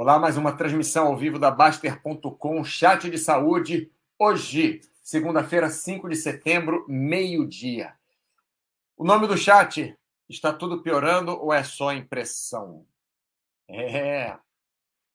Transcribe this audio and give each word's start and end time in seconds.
Olá, 0.00 0.16
mais 0.16 0.36
uma 0.36 0.56
transmissão 0.56 1.08
ao 1.08 1.16
vivo 1.16 1.40
da 1.40 1.50
Baster.com, 1.50 2.62
chat 2.62 3.10
de 3.10 3.18
saúde, 3.18 3.90
hoje, 4.16 4.80
segunda-feira, 5.02 5.68
5 5.68 6.08
de 6.08 6.14
setembro, 6.14 6.86
meio-dia. 6.88 7.96
O 8.96 9.04
nome 9.04 9.26
do 9.26 9.36
chat, 9.36 9.98
está 10.28 10.52
tudo 10.52 10.84
piorando 10.84 11.32
ou 11.32 11.52
é 11.52 11.64
só 11.64 11.92
impressão? 11.92 12.86
É. 13.66 14.38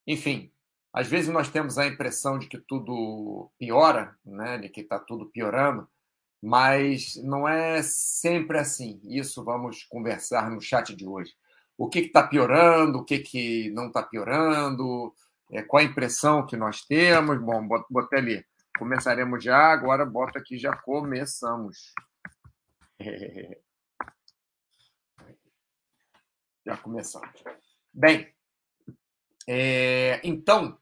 Enfim, 0.06 0.52
às 0.92 1.08
vezes 1.08 1.30
nós 1.30 1.50
temos 1.50 1.78
a 1.78 1.88
impressão 1.88 2.38
de 2.38 2.50
que 2.50 2.58
tudo 2.58 3.50
piora, 3.58 4.18
né, 4.26 4.58
de 4.58 4.68
que 4.68 4.82
está 4.82 5.00
tudo 5.00 5.28
piorando, 5.28 5.88
mas 6.42 7.16
não 7.24 7.48
é 7.48 7.82
sempre 7.82 8.60
assim. 8.60 9.00
Isso 9.06 9.46
vamos 9.46 9.86
conversar 9.86 10.52
no 10.52 10.60
chat 10.60 10.94
de 10.94 11.08
hoje 11.08 11.34
o 11.78 11.90
que 11.90 12.00
está 12.00 12.28
piorando, 12.28 13.00
o 13.00 13.06
que, 13.06 13.20
que 13.20 13.70
não 13.72 13.88
está 13.88 14.04
piorando, 14.04 15.14
é, 15.52 15.62
qual 15.64 15.82
a 15.82 15.86
impressão 15.86 16.46
que 16.46 16.56
nós 16.56 16.82
temos. 16.82 17.40
Bom, 17.40 17.68
botei 17.90 18.20
ali. 18.20 18.46
Começaremos 18.78 19.44
já, 19.44 19.72
agora 19.72 20.06
bota 20.06 20.40
aqui, 20.40 20.58
já 20.58 20.76
começamos. 20.76 21.94
Já 26.66 26.78
começamos. 26.78 27.44
Bem, 27.94 28.34
é, 29.46 30.22
então, 30.24 30.80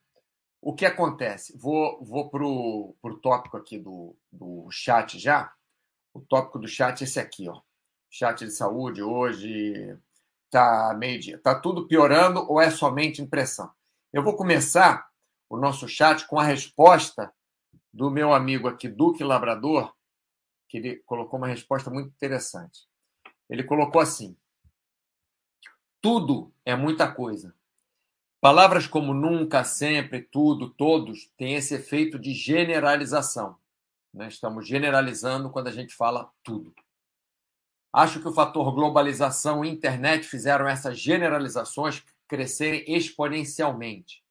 o 0.62 0.76
que 0.76 0.86
acontece? 0.86 1.58
Vou, 1.58 2.04
vou 2.04 2.30
para 2.30 2.46
o 2.46 3.20
tópico 3.20 3.58
aqui 3.58 3.80
do, 3.80 4.16
do 4.32 4.70
chat 4.70 5.18
já. 5.18 5.52
O 6.14 6.22
tópico 6.22 6.60
do 6.60 6.68
chat 6.68 7.02
é 7.02 7.04
esse 7.04 7.20
aqui, 7.20 7.50
ó. 7.50 7.62
Chat 8.12 8.46
de 8.46 8.52
saúde 8.52 9.02
hoje, 9.02 9.98
Tá 10.52 10.94
meio-dia. 10.94 11.40
Tá 11.40 11.58
tudo 11.58 11.88
piorando 11.88 12.46
ou 12.48 12.60
é 12.60 12.70
somente 12.70 13.22
impressão? 13.22 13.72
Eu 14.12 14.22
vou 14.22 14.36
começar 14.36 15.10
o 15.50 15.56
nosso 15.56 15.88
chat 15.88 16.28
com 16.28 16.38
a 16.38 16.44
resposta 16.44 17.34
do 17.92 18.12
meu 18.12 18.34
amigo 18.34 18.68
aqui, 18.68 18.90
Duque 18.90 19.24
Labrador, 19.24 19.96
que 20.68 20.78
ele 20.78 20.98
colocou 21.06 21.40
uma 21.40 21.48
resposta 21.48 21.90
muito 21.90 22.10
interessante. 22.10 22.82
Ele 23.50 23.64
colocou 23.64 24.02
assim: 24.02 24.36
tudo 26.02 26.54
é 26.66 26.76
muita 26.76 27.10
coisa. 27.10 27.56
Palavras 28.42 28.88
como 28.88 29.14
nunca, 29.14 29.64
sempre, 29.64 30.22
tudo, 30.22 30.70
todos 30.70 31.32
têm 31.38 31.54
esse 31.54 31.76
efeito 31.76 32.20
de 32.20 32.34
generalização. 32.34 33.58
Né? 34.14 34.28
Estamos 34.28 34.68
generalizando 34.68 35.50
quando 35.50 35.68
a 35.68 35.72
gente 35.72 35.96
fala 35.96 36.30
tudo. 36.44 36.74
Acho 37.94 38.22
que 38.22 38.28
o 38.28 38.34
fator 38.34 38.74
globalização 38.74 39.66
e 39.66 39.70
internet 39.70 40.26
fizeram 40.26 40.68
essas 40.68 40.98
generalizações 41.00 42.04
crescerem 42.28 42.86
exponencialmente. 42.88 44.24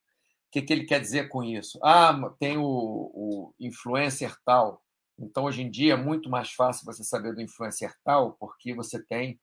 O 0.47 0.51
que, 0.51 0.61
que 0.63 0.73
ele 0.73 0.85
quer 0.85 0.99
dizer 0.99 1.29
com 1.29 1.43
isso? 1.43 1.79
Ah, 1.83 2.33
tem 2.39 2.57
o, 2.57 2.63
o 2.65 3.53
influencer 3.59 4.35
tal. 4.43 4.81
Então, 5.17 5.43
hoje 5.43 5.61
em 5.61 5.69
dia, 5.69 5.93
é 5.93 5.97
muito 5.97 6.29
mais 6.29 6.51
fácil 6.51 6.85
você 6.85 7.03
saber 7.03 7.33
do 7.33 7.41
influencer 7.41 7.93
tal, 8.03 8.33
porque 8.33 8.73
você 8.73 9.01
tem 9.01 9.39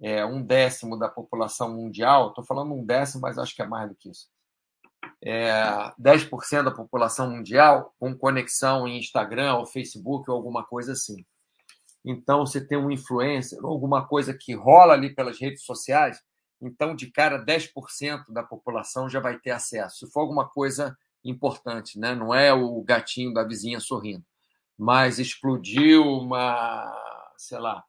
é, 0.00 0.24
um 0.24 0.42
décimo 0.42 0.98
da 0.98 1.08
população 1.08 1.74
mundial. 1.74 2.28
Estou 2.28 2.44
falando 2.44 2.74
um 2.74 2.84
décimo, 2.84 3.22
mas 3.22 3.38
acho 3.38 3.54
que 3.54 3.62
é 3.62 3.66
mais 3.66 3.88
do 3.88 3.96
que 3.96 4.10
isso. 4.10 4.28
É, 5.22 5.52
10% 5.98 6.64
da 6.64 6.70
população 6.70 7.30
mundial 7.30 7.94
com 7.98 8.16
conexão 8.16 8.86
em 8.86 8.98
Instagram 8.98 9.56
ou 9.56 9.66
Facebook 9.66 10.30
ou 10.30 10.36
alguma 10.36 10.64
coisa 10.64 10.92
assim. 10.92 11.24
Então, 12.04 12.44
você 12.44 12.64
tem 12.64 12.76
um 12.76 12.90
influencer, 12.90 13.58
alguma 13.64 14.06
coisa 14.06 14.34
que 14.34 14.52
rola 14.54 14.92
ali 14.92 15.14
pelas 15.14 15.40
redes 15.40 15.64
sociais, 15.64 16.20
então, 16.60 16.94
de 16.94 17.10
cara, 17.10 17.44
10% 17.44 18.24
da 18.30 18.42
população 18.42 19.08
já 19.08 19.20
vai 19.20 19.38
ter 19.38 19.50
acesso. 19.50 20.06
Se 20.06 20.12
for 20.12 20.20
alguma 20.20 20.48
coisa 20.48 20.96
importante, 21.24 21.98
né? 21.98 22.14
não 22.14 22.34
é 22.34 22.52
o 22.52 22.82
gatinho 22.82 23.32
da 23.32 23.42
vizinha 23.42 23.80
sorrindo, 23.80 24.24
mas 24.76 25.18
explodiu 25.18 26.02
uma, 26.04 26.92
sei 27.36 27.58
lá, 27.58 27.82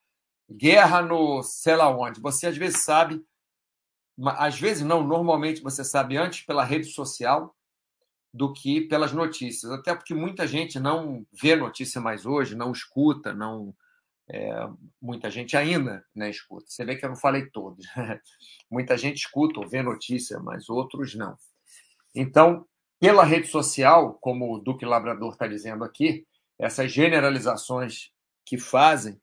guerra 0.49 1.01
no 1.01 1.43
sei 1.43 1.75
lá 1.75 1.89
onde. 1.89 2.21
Você 2.21 2.47
às 2.47 2.57
vezes 2.57 2.83
sabe, 2.83 3.21
às 4.37 4.59
vezes 4.59 4.83
não, 4.83 5.05
normalmente 5.05 5.61
você 5.61 5.83
sabe 5.83 6.17
antes 6.17 6.45
pela 6.45 6.63
rede 6.63 6.87
social 6.87 7.55
do 8.33 8.53
que 8.53 8.81
pelas 8.81 9.11
notícias. 9.11 9.71
Até 9.71 9.95
porque 9.95 10.13
muita 10.13 10.47
gente 10.47 10.79
não 10.79 11.25
vê 11.31 11.55
notícia 11.55 11.99
mais 11.99 12.25
hoje, 12.25 12.55
não 12.55 12.71
escuta, 12.71 13.33
não 13.33 13.75
é, 14.29 14.67
muita 15.01 15.29
gente 15.29 15.55
ainda 15.55 16.03
né, 16.15 16.29
escuta. 16.29 16.65
Você 16.67 16.83
vê 16.83 16.95
que 16.95 17.05
eu 17.05 17.09
não 17.09 17.15
falei 17.15 17.45
todos. 17.49 17.85
muita 18.69 18.97
gente 18.97 19.17
escuta 19.17 19.59
ou 19.59 19.67
vê 19.67 19.81
notícia, 19.81 20.39
mas 20.39 20.69
outros 20.69 21.15
não. 21.15 21.37
Então, 22.13 22.65
pela 22.99 23.23
rede 23.23 23.47
social, 23.47 24.15
como 24.15 24.53
o 24.53 24.59
Duque 24.59 24.85
Labrador 24.85 25.33
está 25.33 25.47
dizendo 25.47 25.83
aqui, 25.83 26.25
essas 26.57 26.91
generalizações 26.91 28.11
que 28.45 28.57
fazem 28.57 29.19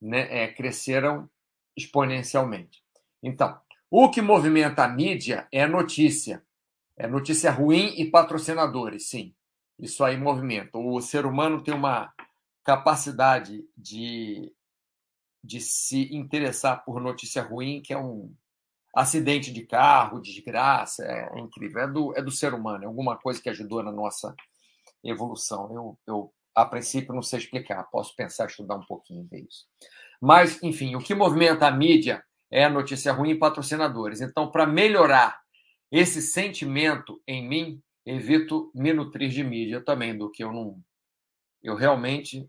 né, 0.00 0.44
é, 0.44 0.48
cresceram 0.48 1.28
exponencialmente. 1.76 2.82
Então, 3.22 3.58
o 3.90 4.08
que 4.10 4.22
movimenta 4.22 4.84
a 4.84 4.88
mídia 4.88 5.48
é 5.52 5.66
notícia. 5.66 6.42
É 6.96 7.06
notícia 7.06 7.50
ruim 7.50 7.94
e 7.96 8.10
patrocinadores, 8.10 9.08
sim. 9.08 9.34
Isso 9.78 10.04
aí 10.04 10.16
movimenta. 10.16 10.78
O 10.78 11.00
ser 11.00 11.26
humano 11.26 11.62
tem 11.62 11.74
uma 11.74 12.12
capacidade 12.70 13.64
de, 13.76 14.52
de 15.42 15.60
se 15.60 16.14
interessar 16.14 16.84
por 16.84 17.00
notícia 17.00 17.42
ruim, 17.42 17.82
que 17.82 17.92
é 17.92 17.98
um 17.98 18.32
acidente 18.94 19.52
de 19.52 19.66
carro, 19.66 20.20
desgraça, 20.20 21.04
é 21.04 21.40
incrível. 21.40 21.82
É 21.82 21.88
do, 21.88 22.16
é 22.16 22.22
do 22.22 22.30
ser 22.30 22.54
humano, 22.54 22.84
é 22.84 22.86
alguma 22.86 23.16
coisa 23.16 23.42
que 23.42 23.50
ajudou 23.50 23.82
na 23.82 23.90
nossa 23.90 24.36
evolução. 25.02 25.68
Eu, 25.74 25.98
eu, 26.06 26.32
a 26.54 26.64
princípio, 26.64 27.12
não 27.12 27.22
sei 27.22 27.40
explicar, 27.40 27.82
posso 27.90 28.14
pensar, 28.14 28.46
estudar 28.46 28.76
um 28.76 28.86
pouquinho 28.86 29.26
ver 29.28 29.40
isso. 29.48 29.66
Mas, 30.20 30.62
enfim, 30.62 30.94
o 30.94 31.00
que 31.00 31.12
movimenta 31.12 31.66
a 31.66 31.72
mídia 31.72 32.24
é 32.52 32.64
a 32.64 32.70
notícia 32.70 33.12
ruim 33.12 33.30
e 33.30 33.38
patrocinadores. 33.38 34.20
Então, 34.20 34.48
para 34.48 34.64
melhorar 34.64 35.40
esse 35.90 36.22
sentimento 36.22 37.20
em 37.26 37.48
mim, 37.48 37.82
evito 38.06 38.70
me 38.72 38.92
nutrir 38.92 39.28
de 39.28 39.42
mídia 39.42 39.80
também, 39.80 40.16
do 40.16 40.30
que 40.30 40.44
eu 40.44 40.52
não 40.52 40.80
eu 41.62 41.74
realmente, 41.74 42.48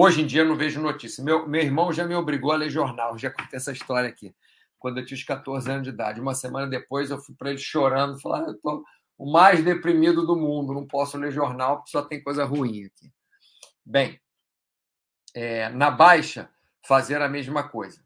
hoje 0.00 0.22
em 0.22 0.26
dia, 0.26 0.44
não 0.44 0.56
vejo 0.56 0.80
notícia. 0.80 1.22
Meu, 1.22 1.48
meu 1.48 1.60
irmão 1.60 1.92
já 1.92 2.06
me 2.06 2.14
obrigou 2.14 2.52
a 2.52 2.56
ler 2.56 2.70
jornal, 2.70 3.18
já 3.18 3.30
contei 3.30 3.56
essa 3.56 3.72
história 3.72 4.08
aqui, 4.08 4.34
quando 4.78 4.98
eu 4.98 5.04
tinha 5.04 5.16
os 5.16 5.24
14 5.24 5.70
anos 5.70 5.82
de 5.82 5.90
idade. 5.90 6.20
Uma 6.20 6.34
semana 6.34 6.66
depois, 6.66 7.10
eu 7.10 7.18
fui 7.18 7.34
para 7.34 7.50
ele 7.50 7.58
chorando, 7.58 8.20
falando: 8.20 8.44
ah, 8.44 8.48
eu 8.48 8.54
estou 8.54 8.84
o 9.18 9.30
mais 9.30 9.64
deprimido 9.64 10.24
do 10.24 10.36
mundo, 10.36 10.72
não 10.72 10.86
posso 10.86 11.18
ler 11.18 11.32
jornal 11.32 11.78
porque 11.78 11.90
só 11.90 12.02
tem 12.02 12.22
coisa 12.22 12.44
ruim 12.44 12.84
aqui. 12.84 13.12
Bem, 13.84 14.20
é, 15.34 15.68
na 15.70 15.90
baixa, 15.90 16.48
fazer 16.86 17.20
a 17.20 17.28
mesma 17.28 17.68
coisa. 17.68 18.00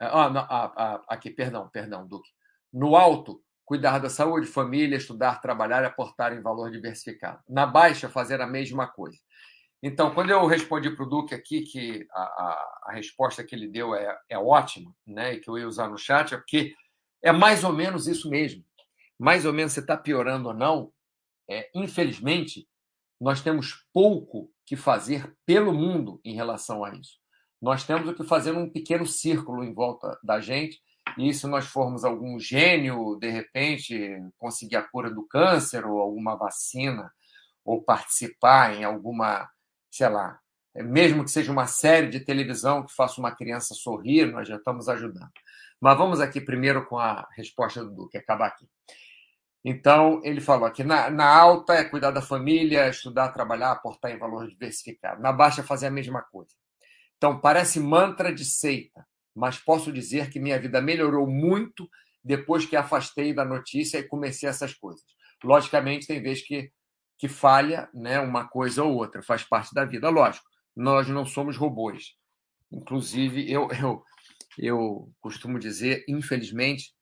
Ah, 0.00 0.26
ah, 0.26 0.72
ah, 0.76 1.04
aqui, 1.08 1.30
perdão, 1.30 1.68
perdão, 1.68 2.06
Duque. 2.06 2.30
No 2.72 2.96
alto, 2.96 3.42
cuidar 3.64 3.98
da 3.98 4.08
saúde, 4.08 4.46
família, 4.46 4.96
estudar, 4.96 5.40
trabalhar 5.40 5.84
aportar 5.84 6.32
em 6.32 6.40
valor 6.40 6.70
diversificado. 6.70 7.42
Na 7.48 7.66
baixa, 7.66 8.08
fazer 8.08 8.40
a 8.40 8.46
mesma 8.46 8.86
coisa. 8.86 9.18
Então, 9.86 10.14
quando 10.14 10.30
eu 10.30 10.46
respondi 10.46 10.88
para 10.88 11.04
o 11.04 11.06
Duque 11.06 11.34
aqui 11.34 11.60
que 11.60 12.06
a, 12.10 12.22
a, 12.22 12.80
a, 12.84 12.92
resposta 12.94 13.44
que 13.44 13.54
ele 13.54 13.68
deu 13.68 13.94
é, 13.94 14.18
é 14.30 14.38
ótima, 14.38 14.90
né, 15.06 15.34
e 15.34 15.40
que 15.40 15.50
eu 15.50 15.58
ia 15.58 15.68
usar 15.68 15.90
no 15.90 15.98
chat, 15.98 16.32
é 16.32 16.38
porque 16.38 16.74
é 17.22 17.30
mais 17.30 17.64
ou 17.64 17.70
menos 17.70 18.06
isso 18.06 18.30
mesmo. 18.30 18.64
Mais 19.18 19.44
ou 19.44 19.52
menos 19.52 19.74
você 19.74 19.80
está 19.80 19.94
piorando 19.94 20.48
ou 20.48 20.54
não, 20.54 20.90
é, 21.46 21.68
infelizmente, 21.74 22.66
nós 23.20 23.42
temos 23.42 23.84
pouco 23.92 24.50
que 24.64 24.74
fazer 24.74 25.36
pelo 25.44 25.74
mundo 25.74 26.18
em 26.24 26.34
relação 26.34 26.82
a 26.82 26.94
isso. 26.94 27.18
Nós 27.60 27.84
temos 27.84 28.08
o 28.08 28.14
que 28.14 28.24
fazer 28.24 28.52
num 28.52 28.70
pequeno 28.70 29.04
círculo 29.04 29.62
em 29.62 29.74
volta 29.74 30.18
da 30.24 30.40
gente, 30.40 30.80
e 31.18 31.34
se 31.34 31.46
nós 31.46 31.66
formos 31.66 32.06
algum 32.06 32.38
gênio, 32.38 33.18
de 33.20 33.28
repente, 33.28 34.18
conseguir 34.38 34.76
a 34.76 34.82
cura 34.82 35.10
do 35.10 35.28
câncer 35.28 35.84
ou 35.84 36.00
alguma 36.00 36.36
vacina, 36.36 37.12
ou 37.62 37.82
participar 37.82 38.74
em 38.74 38.82
alguma 38.82 39.46
sei 39.96 40.08
lá, 40.08 40.40
mesmo 40.74 41.22
que 41.22 41.30
seja 41.30 41.52
uma 41.52 41.68
série 41.68 42.08
de 42.08 42.18
televisão 42.18 42.84
que 42.84 42.92
faça 42.92 43.20
uma 43.20 43.30
criança 43.30 43.74
sorrir, 43.74 44.26
nós 44.26 44.48
já 44.48 44.56
estamos 44.56 44.88
ajudando. 44.88 45.30
Mas 45.80 45.96
vamos 45.96 46.20
aqui 46.20 46.40
primeiro 46.40 46.84
com 46.86 46.98
a 46.98 47.28
resposta 47.36 47.84
do 47.84 47.94
Duque, 47.94 48.18
acabar 48.18 48.48
aqui. 48.48 48.66
Então, 49.64 50.20
ele 50.24 50.40
falou 50.40 50.66
aqui: 50.66 50.82
na, 50.82 51.08
na 51.10 51.26
alta 51.26 51.74
é 51.74 51.84
cuidar 51.84 52.10
da 52.10 52.20
família, 52.20 52.88
estudar, 52.88 53.28
trabalhar, 53.28 53.70
aportar 53.70 54.10
em 54.10 54.18
valor 54.18 54.48
diversificado. 54.48 55.22
Na 55.22 55.32
baixa, 55.32 55.62
fazer 55.62 55.86
a 55.86 55.92
mesma 55.92 56.22
coisa. 56.22 56.50
Então, 57.16 57.38
parece 57.38 57.78
mantra 57.78 58.34
de 58.34 58.44
seita, 58.44 59.06
mas 59.32 59.58
posso 59.58 59.92
dizer 59.92 60.28
que 60.28 60.40
minha 60.40 60.58
vida 60.58 60.82
melhorou 60.82 61.26
muito 61.26 61.88
depois 62.22 62.66
que 62.66 62.74
afastei 62.74 63.32
da 63.32 63.44
notícia 63.44 63.98
e 63.98 64.08
comecei 64.08 64.48
essas 64.48 64.74
coisas. 64.74 65.04
Logicamente, 65.42 66.06
tem 66.08 66.20
vezes 66.20 66.44
que 66.44 66.72
que 67.18 67.28
falha 67.28 67.88
né, 67.94 68.20
uma 68.20 68.46
coisa 68.48 68.82
ou 68.82 68.94
outra, 68.94 69.22
faz 69.22 69.44
parte 69.44 69.74
da 69.74 69.84
vida. 69.84 70.08
Lógico, 70.08 70.46
nós 70.76 71.08
não 71.08 71.24
somos 71.24 71.56
robôs. 71.56 72.14
Inclusive, 72.70 73.50
eu, 73.50 73.68
eu, 73.80 74.02
eu 74.58 75.12
costumo 75.20 75.58
dizer, 75.58 76.04
infelizmente, 76.08 76.92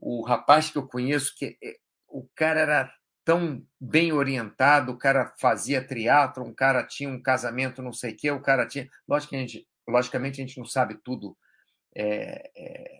o 0.00 0.24
rapaz 0.24 0.70
que 0.70 0.78
eu 0.78 0.86
conheço 0.86 1.34
que 1.36 1.56
é 1.62 1.76
o 2.10 2.26
cara 2.34 2.60
era 2.60 2.94
tão 3.24 3.62
bem 3.78 4.12
orientado, 4.12 4.92
o 4.92 4.98
cara 4.98 5.34
fazia 5.38 5.86
triatlo, 5.86 6.44
um 6.44 6.54
cara 6.54 6.82
tinha 6.82 7.10
um 7.10 7.20
casamento, 7.20 7.82
não 7.82 7.92
sei 7.92 8.12
o 8.12 8.16
quê, 8.16 8.30
o 8.30 8.40
cara 8.40 8.66
tinha. 8.66 8.88
Lógico 9.06 9.30
que 9.30 9.36
a 9.36 9.40
gente, 9.40 9.68
logicamente, 9.86 10.40
a 10.40 10.46
gente 10.46 10.56
não 10.56 10.64
sabe 10.64 10.98
tudo, 11.04 11.36
é, 11.94 12.50
é, 12.56 12.97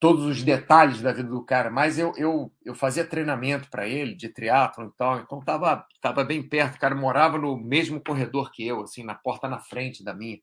todos 0.00 0.24
os 0.24 0.42
detalhes 0.42 1.02
da 1.02 1.12
vida 1.12 1.28
do 1.28 1.44
cara, 1.44 1.70
mas 1.70 1.98
eu, 1.98 2.14
eu, 2.16 2.50
eu 2.64 2.74
fazia 2.74 3.04
treinamento 3.04 3.68
para 3.68 3.86
ele 3.86 4.14
de 4.14 4.30
triatlo 4.30 4.86
e 4.86 4.96
tal, 4.96 5.20
então 5.20 5.38
estava 5.38 5.86
tava 6.00 6.24
bem 6.24 6.42
perto, 6.42 6.76
o 6.76 6.80
cara 6.80 6.94
morava 6.94 7.36
no 7.36 7.54
mesmo 7.56 8.00
corredor 8.02 8.50
que 8.50 8.66
eu, 8.66 8.80
assim, 8.80 9.04
na 9.04 9.14
porta 9.14 9.46
na 9.46 9.58
frente 9.58 10.02
da 10.02 10.14
minha. 10.14 10.40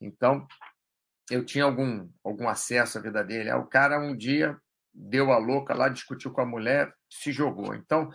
Então, 0.00 0.46
eu 1.28 1.44
tinha 1.44 1.64
algum, 1.64 2.08
algum 2.22 2.48
acesso 2.48 2.98
à 2.98 3.00
vida 3.00 3.24
dele. 3.24 3.50
Aí 3.50 3.58
o 3.58 3.66
cara 3.66 3.98
um 3.98 4.16
dia 4.16 4.56
deu 4.94 5.32
a 5.32 5.38
louca 5.38 5.74
lá, 5.74 5.88
discutiu 5.88 6.30
com 6.30 6.42
a 6.42 6.46
mulher, 6.46 6.94
se 7.10 7.32
jogou. 7.32 7.74
Então, 7.74 8.08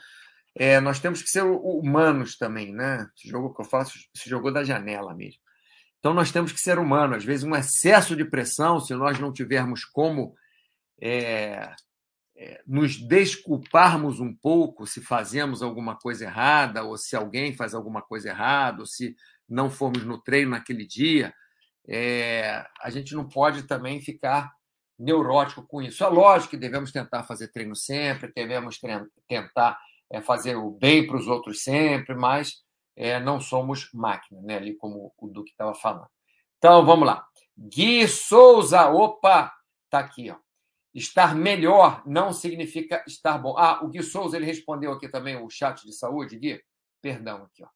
é, 0.56 0.80
nós 0.80 1.02
temos 1.02 1.22
que 1.22 1.30
ser 1.30 1.44
humanos 1.44 2.38
também, 2.38 2.74
né? 2.74 3.06
Esse 3.18 3.28
jogo 3.28 3.54
que 3.54 3.62
eu 3.62 3.66
faço, 3.66 4.00
se 4.16 4.30
jogou 4.30 4.52
da 4.52 4.64
janela 4.64 5.14
mesmo. 5.14 5.42
Então, 6.00 6.14
nós 6.14 6.32
temos 6.32 6.54
que 6.54 6.60
ser 6.62 6.80
humanos. 6.80 7.18
Às 7.18 7.26
vezes, 7.26 7.44
um 7.44 7.56
excesso 7.56 8.16
de 8.16 8.24
pressão, 8.24 8.80
se 8.80 8.94
nós 8.94 9.20
não 9.20 9.34
tivermos 9.34 9.84
como 9.84 10.34
é, 11.02 11.74
é, 12.36 12.62
nos 12.66 12.98
desculparmos 12.98 14.20
um 14.20 14.34
pouco 14.34 14.88
se 14.88 15.02
fazemos 15.02 15.62
alguma 15.62 15.96
coisa 15.96 16.26
errada, 16.26 16.84
ou 16.84 16.98
se 16.98 17.16
alguém 17.16 17.54
faz 17.54 17.74
alguma 17.74 18.02
coisa 18.02 18.30
errada, 18.30 18.82
ou 18.82 18.86
se 18.86 19.16
não 19.48 19.70
formos 19.70 20.06
no 20.06 20.22
treino 20.22 20.52
naquele 20.52 20.86
dia, 20.86 21.34
é, 21.88 22.66
a 22.82 22.90
gente 22.90 23.14
não 23.16 23.28
pode 23.28 23.64
também 23.64 24.00
ficar 24.00 24.54
neurótico 24.98 25.66
com 25.66 25.82
isso. 25.82 26.04
É 26.04 26.08
lógico 26.08 26.52
que 26.52 26.58
devemos 26.58 26.92
tentar 26.92 27.24
fazer 27.24 27.48
treino 27.50 27.76
sempre, 27.76 28.32
devemos 28.34 28.80
tentar 29.28 29.80
é, 30.10 30.22
fazer 30.22 30.56
o 30.56 30.72
bem 30.72 31.08
para 31.08 31.18
os 31.18 31.28
outros 31.28 31.64
sempre, 31.64 32.16
mas 32.16 32.64
é, 32.96 33.20
não 33.20 33.40
somos 33.40 33.90
máquina, 33.94 34.42
né? 34.42 34.58
ali 34.58 34.76
como 34.76 35.14
o 35.18 35.28
Duque 35.28 35.52
estava 35.52 35.74
falando. 35.74 36.08
Então, 36.58 36.86
vamos 36.86 37.08
lá. 37.08 37.26
Gui 37.58 38.08
Souza, 38.08 38.90
opa, 38.90 39.54
tá 39.90 40.00
aqui, 40.00 40.30
ó. 40.30 40.36
Estar 40.94 41.36
melhor 41.36 42.02
não 42.06 42.34
significa 42.34 43.04
estar 43.08 43.38
bom. 43.38 43.56
Ah, 43.58 43.84
o 43.84 43.88
Gui 43.88 44.02
Souza 44.02 44.36
ele 44.36 44.46
respondeu 44.46 44.92
aqui 44.92 45.08
também 45.08 45.36
o 45.36 45.50
chat 45.50 45.86
de 45.86 45.94
saúde, 45.94 46.38
Gui. 46.38 46.62
Perdão 47.02 47.44
aqui, 47.44 47.64
ó. 47.64 47.68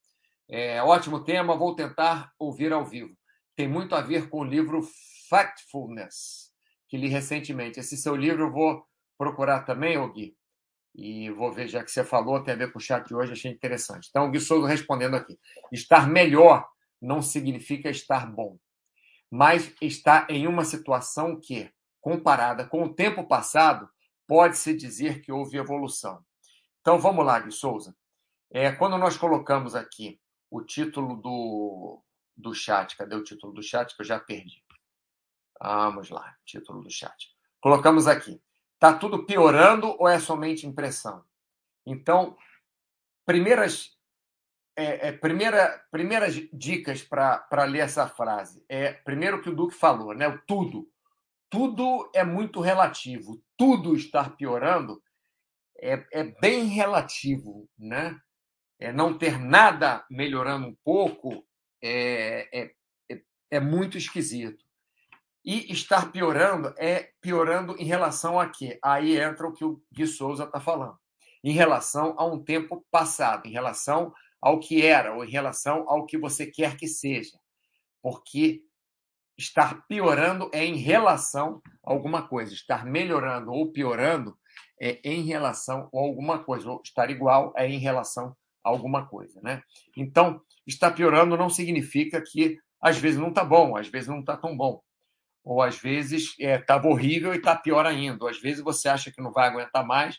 É, 0.48 0.82
ótimo 0.82 1.24
tema, 1.24 1.56
vou 1.56 1.74
tentar 1.74 2.32
ouvir 2.38 2.72
ao 2.72 2.84
vivo. 2.84 3.16
Tem 3.56 3.68
muito 3.68 3.94
a 3.94 4.00
ver 4.00 4.28
com 4.28 4.40
o 4.40 4.44
livro 4.44 4.86
Factfulness, 5.30 6.52
que 6.88 6.96
li 6.96 7.08
recentemente. 7.08 7.80
Esse 7.80 7.96
seu 7.96 8.14
livro 8.14 8.44
eu 8.44 8.52
vou 8.52 8.84
procurar 9.16 9.62
também, 9.62 9.96
ô 9.96 10.12
Gui, 10.12 10.36
e 10.94 11.30
vou 11.30 11.52
ver, 11.52 11.66
já 11.68 11.82
que 11.82 11.90
você 11.90 12.04
falou, 12.04 12.42
tem 12.42 12.54
a 12.54 12.56
ver 12.56 12.72
com 12.72 12.78
o 12.78 12.82
chat 12.82 13.06
de 13.06 13.14
hoje, 13.14 13.32
achei 13.32 13.50
interessante. 13.50 14.08
Então, 14.08 14.26
o 14.26 14.30
Gui 14.30 14.38
Souza 14.38 14.68
respondendo 14.68 15.14
aqui. 15.14 15.38
Estar 15.72 16.08
melhor 16.08 16.68
não 17.00 17.20
significa 17.20 17.90
estar 17.90 18.30
bom, 18.30 18.58
mas 19.30 19.74
estar 19.80 20.30
em 20.30 20.46
uma 20.46 20.64
situação 20.64 21.38
que, 21.40 21.70
comparada 22.04 22.66
com 22.66 22.82
o 22.82 22.94
tempo 22.94 23.26
passado, 23.26 23.88
pode-se 24.26 24.76
dizer 24.76 25.22
que 25.22 25.32
houve 25.32 25.56
evolução. 25.56 26.22
Então, 26.82 26.98
vamos 26.98 27.24
lá, 27.24 27.40
Gui 27.40 27.50
Souza. 27.50 27.96
É, 28.50 28.70
quando 28.70 28.98
nós 28.98 29.16
colocamos 29.16 29.74
aqui 29.74 30.20
o 30.50 30.60
título 30.60 31.16
do, 31.16 32.04
do 32.36 32.54
chat, 32.54 32.94
cadê 32.94 33.16
o 33.16 33.24
título 33.24 33.54
do 33.54 33.62
chat 33.62 33.96
que 33.96 34.02
eu 34.02 34.06
já 34.06 34.20
perdi? 34.20 34.62
Vamos 35.58 36.10
lá, 36.10 36.36
título 36.44 36.82
do 36.82 36.90
chat. 36.90 37.34
Colocamos 37.58 38.06
aqui. 38.06 38.38
Está 38.74 38.92
tudo 38.92 39.24
piorando 39.24 39.96
ou 39.98 40.06
é 40.06 40.18
somente 40.18 40.66
impressão? 40.66 41.24
Então, 41.86 42.36
primeiras, 43.24 43.96
é, 44.76 45.08
é, 45.08 45.12
primeira, 45.12 45.82
primeiras 45.90 46.34
dicas 46.52 47.02
para 47.02 47.64
ler 47.64 47.78
essa 47.78 48.06
frase. 48.06 48.62
É, 48.68 48.92
primeiro 48.92 49.40
que 49.40 49.48
o 49.48 49.56
Duque 49.56 49.74
falou, 49.74 50.12
né? 50.12 50.28
O 50.28 50.38
tudo. 50.46 50.92
Tudo 51.54 52.10
é 52.12 52.24
muito 52.24 52.60
relativo. 52.60 53.40
Tudo 53.56 53.94
estar 53.94 54.36
piorando 54.36 55.00
é, 55.78 56.04
é 56.12 56.24
bem 56.24 56.64
relativo, 56.64 57.70
né? 57.78 58.18
É 58.76 58.92
não 58.92 59.16
ter 59.16 59.38
nada 59.38 60.04
melhorando 60.10 60.66
um 60.66 60.76
pouco 60.82 61.46
é, 61.80 62.48
é, 62.52 62.74
é, 63.08 63.22
é 63.52 63.60
muito 63.60 63.96
esquisito. 63.96 64.64
E 65.44 65.72
estar 65.72 66.10
piorando 66.10 66.74
é 66.76 67.12
piorando 67.20 67.76
em 67.78 67.84
relação 67.84 68.40
a 68.40 68.48
quê? 68.48 68.76
Aí 68.82 69.16
entra 69.16 69.46
o 69.46 69.52
que 69.52 69.64
o 69.64 69.80
Gui 69.92 70.08
Souza 70.08 70.42
está 70.42 70.58
falando. 70.58 70.98
Em 71.44 71.52
relação 71.52 72.16
a 72.18 72.24
um 72.26 72.42
tempo 72.42 72.84
passado, 72.90 73.46
em 73.46 73.52
relação 73.52 74.12
ao 74.42 74.58
que 74.58 74.84
era, 74.84 75.14
ou 75.14 75.24
em 75.24 75.30
relação 75.30 75.88
ao 75.88 76.04
que 76.04 76.18
você 76.18 76.48
quer 76.48 76.76
que 76.76 76.88
seja. 76.88 77.38
Porque 78.02 78.64
estar 79.36 79.86
piorando 79.86 80.50
é 80.52 80.64
em 80.64 80.76
relação 80.76 81.60
a 81.84 81.92
alguma 81.92 82.26
coisa. 82.26 82.52
Estar 82.52 82.84
melhorando 82.84 83.52
ou 83.52 83.72
piorando 83.72 84.36
é 84.80 85.00
em 85.04 85.22
relação 85.22 85.88
a 85.92 85.98
alguma 85.98 86.42
coisa. 86.42 86.70
Ou 86.70 86.80
estar 86.84 87.10
igual 87.10 87.52
é 87.56 87.68
em 87.68 87.78
relação 87.78 88.36
a 88.64 88.68
alguma 88.68 89.06
coisa. 89.06 89.40
Né? 89.42 89.62
Então, 89.96 90.40
estar 90.66 90.90
piorando 90.92 91.36
não 91.36 91.50
significa 91.50 92.20
que 92.20 92.58
às 92.80 92.98
vezes 92.98 93.18
não 93.18 93.28
está 93.28 93.44
bom, 93.44 93.76
às 93.76 93.88
vezes 93.88 94.08
não 94.08 94.20
está 94.20 94.36
tão 94.36 94.56
bom 94.56 94.82
ou 95.44 95.60
às 95.60 95.78
vezes 95.78 96.34
estava 96.38 96.88
é, 96.88 96.90
horrível 96.90 97.34
e 97.34 97.36
está 97.36 97.54
pior 97.54 97.84
ainda. 97.84 98.24
Ou 98.24 98.30
às 98.30 98.40
vezes 98.40 98.64
você 98.64 98.88
acha 98.88 99.12
que 99.12 99.20
não 99.20 99.30
vai 99.30 99.46
aguentar 99.46 99.86
mais, 99.86 100.16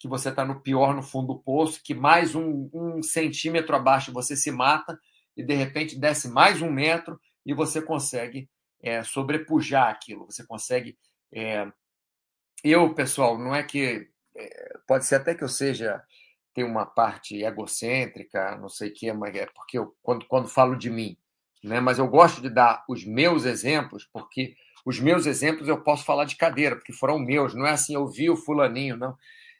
que 0.00 0.08
você 0.08 0.30
está 0.30 0.44
no 0.44 0.62
pior, 0.62 0.94
no 0.94 1.02
fundo 1.02 1.34
do 1.34 1.38
poço, 1.40 1.80
que 1.84 1.94
mais 1.94 2.34
um, 2.34 2.70
um, 2.72 3.02
centímetro 3.02 3.76
abaixo 3.76 4.12
você 4.12 4.34
se 4.34 4.50
mata 4.50 4.98
e 5.36 5.44
de 5.44 5.54
repente 5.54 5.98
desce 5.98 6.28
mais 6.28 6.62
um 6.62 6.70
metro 6.70 7.20
e 7.46 7.54
você 7.54 7.80
consegue 7.80 8.50
é, 8.82 9.04
sobrepujar 9.04 9.88
aquilo. 9.88 10.26
Você 10.26 10.44
consegue. 10.44 10.98
É... 11.32 11.70
Eu, 12.64 12.92
pessoal, 12.92 13.38
não 13.38 13.54
é 13.54 13.62
que. 13.62 14.08
É, 14.36 14.78
pode 14.86 15.06
ser 15.06 15.14
até 15.14 15.34
que 15.34 15.44
eu 15.44 15.48
seja. 15.48 16.02
Tem 16.52 16.64
uma 16.64 16.86
parte 16.86 17.42
egocêntrica, 17.42 18.56
não 18.56 18.68
sei 18.68 18.88
o 18.88 18.94
que, 18.94 19.12
mas 19.12 19.36
é 19.36 19.46
porque 19.46 19.78
eu, 19.78 19.94
quando, 20.02 20.26
quando 20.26 20.48
falo 20.48 20.74
de 20.74 20.88
mim, 20.88 21.14
né? 21.62 21.80
mas 21.80 21.98
eu 21.98 22.08
gosto 22.08 22.40
de 22.40 22.48
dar 22.48 22.82
os 22.88 23.04
meus 23.04 23.44
exemplos, 23.44 24.08
porque 24.10 24.56
os 24.82 24.98
meus 24.98 25.26
exemplos 25.26 25.68
eu 25.68 25.82
posso 25.82 26.06
falar 26.06 26.24
de 26.24 26.34
cadeira, 26.34 26.74
porque 26.74 26.94
foram 26.94 27.18
meus, 27.18 27.54
não 27.54 27.66
é 27.66 27.72
assim, 27.72 27.94
eu 27.94 28.06
vi 28.06 28.30
o 28.30 28.36
fulaninho, 28.38 28.96
não. 28.96 29.14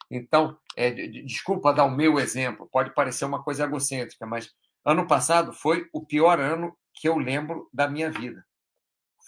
Então, 0.09 0.57
é, 0.75 0.89
desculpa 0.89 1.71
dar 1.71 1.85
o 1.85 1.95
meu 1.95 2.19
exemplo, 2.19 2.67
pode 2.71 2.91
parecer 2.95 3.25
uma 3.25 3.43
coisa 3.43 3.65
egocêntrica, 3.65 4.25
mas 4.25 4.51
ano 4.83 5.05
passado 5.05 5.53
foi 5.53 5.87
o 5.93 6.03
pior 6.03 6.39
ano 6.39 6.75
que 6.99 7.07
eu 7.07 7.17
lembro 7.17 7.69
da 7.71 7.87
minha 7.87 8.09
vida. 8.09 8.45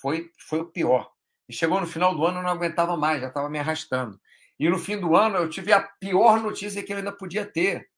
Foi, 0.02 0.32
foi 0.48 0.60
o 0.60 0.72
pior. 0.72 1.12
E 1.48 1.54
chegou 1.54 1.80
no 1.80 1.88
final 1.88 2.16
do 2.16 2.26
ano, 2.26 2.40
eu 2.40 2.44
não 2.44 2.50
aguentava 2.50 2.96
mais, 2.98 3.22
já 3.22 3.28
estava 3.28 3.50
me 3.50 3.60
arrastando. 3.60 4.20
E 4.60 4.70
no 4.70 4.78
fim 4.78 5.00
do 5.00 5.16
ano, 5.16 5.38
eu 5.38 5.50
tive 5.50 5.72
a 5.72 5.82
pior 5.82 6.42
notícia 6.42 6.84
que 6.84 6.92
eu 6.92 6.98
ainda 6.98 7.12
podia 7.12 7.46
ter. 7.46 7.90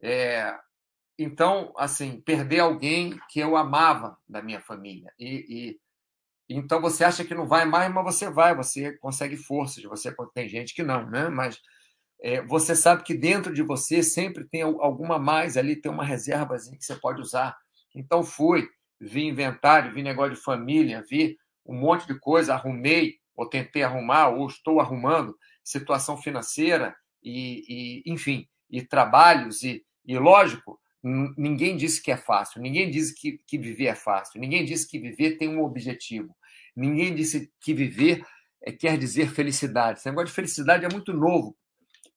É, 0.00 0.54
então, 1.18 1.72
assim, 1.76 2.20
perder 2.20 2.60
alguém 2.60 3.18
que 3.30 3.40
eu 3.40 3.56
amava 3.56 4.18
da 4.28 4.42
minha 4.42 4.60
família. 4.60 5.12
E, 5.18 5.46
e, 5.48 5.80
então 6.48 6.80
você 6.80 7.04
acha 7.04 7.24
que 7.24 7.34
não 7.34 7.46
vai 7.46 7.64
mais, 7.64 7.92
mas 7.92 8.04
você 8.04 8.30
vai, 8.30 8.54
você 8.54 8.96
consegue 8.98 9.36
forças. 9.36 9.82
Você 9.84 10.14
tem 10.34 10.48
gente 10.48 10.74
que 10.74 10.82
não, 10.82 11.08
né? 11.08 11.28
Mas 11.28 11.60
é, 12.20 12.42
você 12.42 12.76
sabe 12.76 13.02
que 13.02 13.14
dentro 13.14 13.52
de 13.52 13.62
você 13.62 14.02
sempre 14.02 14.44
tem 14.44 14.62
alguma 14.62 15.18
mais 15.18 15.56
ali, 15.56 15.76
tem 15.76 15.90
uma 15.90 16.04
reserva 16.04 16.56
que 16.56 16.84
você 16.84 16.94
pode 16.96 17.20
usar. 17.20 17.56
Então 17.94 18.22
fui, 18.22 18.68
vi 19.02 19.26
inventário, 19.26 19.92
vi 19.92 20.02
negócio 20.02 20.34
de 20.34 20.40
família, 20.40 21.04
vi 21.08 21.36
um 21.66 21.74
monte 21.74 22.06
de 22.06 22.18
coisa, 22.18 22.54
arrumei 22.54 23.16
ou 23.36 23.48
tentei 23.48 23.82
arrumar 23.82 24.28
ou 24.28 24.46
estou 24.46 24.80
arrumando 24.80 25.36
situação 25.64 26.16
financeira 26.16 26.94
e, 27.22 28.02
e 28.06 28.12
enfim, 28.12 28.46
e 28.70 28.82
trabalhos 28.82 29.62
e, 29.62 29.84
e 30.04 30.18
lógico 30.18 30.80
Ninguém 31.04 31.76
disse 31.76 32.00
que 32.00 32.12
é 32.12 32.16
fácil, 32.16 32.62
ninguém 32.62 32.88
disse 32.88 33.12
que, 33.12 33.40
que 33.44 33.58
viver 33.58 33.86
é 33.86 33.94
fácil, 33.94 34.40
ninguém 34.40 34.64
disse 34.64 34.88
que 34.88 35.00
viver 35.00 35.36
tem 35.36 35.48
um 35.48 35.64
objetivo, 35.64 36.32
ninguém 36.76 37.12
disse 37.12 37.52
que 37.60 37.74
viver 37.74 38.24
é, 38.62 38.70
quer 38.70 38.96
dizer 38.96 39.28
felicidade. 39.28 39.98
Esse 39.98 40.08
negócio 40.08 40.28
de 40.28 40.34
felicidade 40.34 40.84
é 40.84 40.88
muito 40.88 41.12
novo 41.12 41.56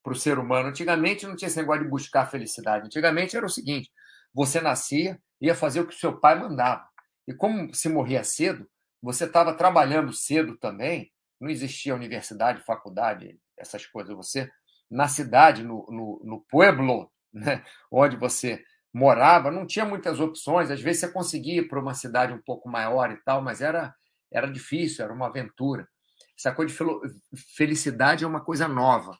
para 0.03 0.13
o 0.13 0.15
ser 0.15 0.37
humano. 0.37 0.69
Antigamente 0.69 1.25
não 1.25 1.35
tinha 1.35 1.47
esse 1.47 1.57
negócio 1.57 1.83
de 1.83 1.89
buscar 1.89 2.27
felicidade. 2.27 2.85
Antigamente 2.85 3.35
era 3.35 3.47
o 3.47 3.49
seguinte: 3.49 3.89
você 4.31 4.61
nascia, 4.61 5.19
ia 5.45 5.55
fazer 5.55 5.81
o 5.81 5.87
que 5.87 5.95
seu 5.95 6.19
pai 6.19 6.39
mandava. 6.39 6.87
E 7.27 7.33
como 7.33 7.73
se 7.73 7.89
morria 7.89 8.23
cedo, 8.23 8.67
você 9.01 9.25
estava 9.25 9.53
trabalhando 9.53 10.13
cedo 10.13 10.57
também, 10.57 11.11
não 11.39 11.49
existia 11.49 11.95
universidade, 11.95 12.63
faculdade, 12.63 13.39
essas 13.57 13.85
coisas. 13.85 14.15
Você, 14.15 14.49
na 14.89 15.07
cidade, 15.07 15.63
no, 15.63 15.85
no, 15.89 16.21
no 16.23 16.45
pueblo, 16.49 17.11
né, 17.33 17.63
onde 17.91 18.15
você 18.15 18.63
morava, 18.93 19.51
não 19.51 19.65
tinha 19.65 19.85
muitas 19.85 20.19
opções. 20.19 20.71
Às 20.71 20.81
vezes 20.81 21.01
você 21.01 21.11
conseguia 21.11 21.61
ir 21.61 21.67
para 21.67 21.79
uma 21.79 21.93
cidade 21.93 22.33
um 22.33 22.41
pouco 22.41 22.69
maior 22.69 23.11
e 23.11 23.17
tal, 23.23 23.41
mas 23.41 23.61
era, 23.61 23.93
era 24.31 24.47
difícil, 24.47 25.03
era 25.03 25.13
uma 25.13 25.27
aventura. 25.27 25.87
Essa 26.37 26.53
coisa 26.53 26.73
de 26.73 27.41
felicidade 27.55 28.23
é 28.23 28.27
uma 28.27 28.43
coisa 28.43 28.67
nova. 28.67 29.17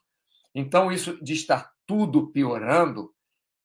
Então, 0.54 0.90
isso 0.90 1.22
de 1.22 1.34
estar 1.34 1.70
tudo 1.86 2.32
piorando 2.32 3.12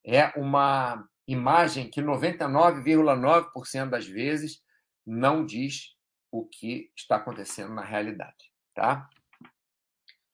é 0.05 0.27
uma 0.37 1.07
imagem 1.31 1.89
que 1.89 2.01
99,9% 2.01 3.89
das 3.89 4.05
vezes 4.05 4.61
não 5.05 5.45
diz 5.45 5.95
o 6.31 6.45
que 6.45 6.91
está 6.95 7.17
acontecendo 7.17 7.73
na 7.73 7.83
realidade, 7.83 8.51
tá? 8.73 9.09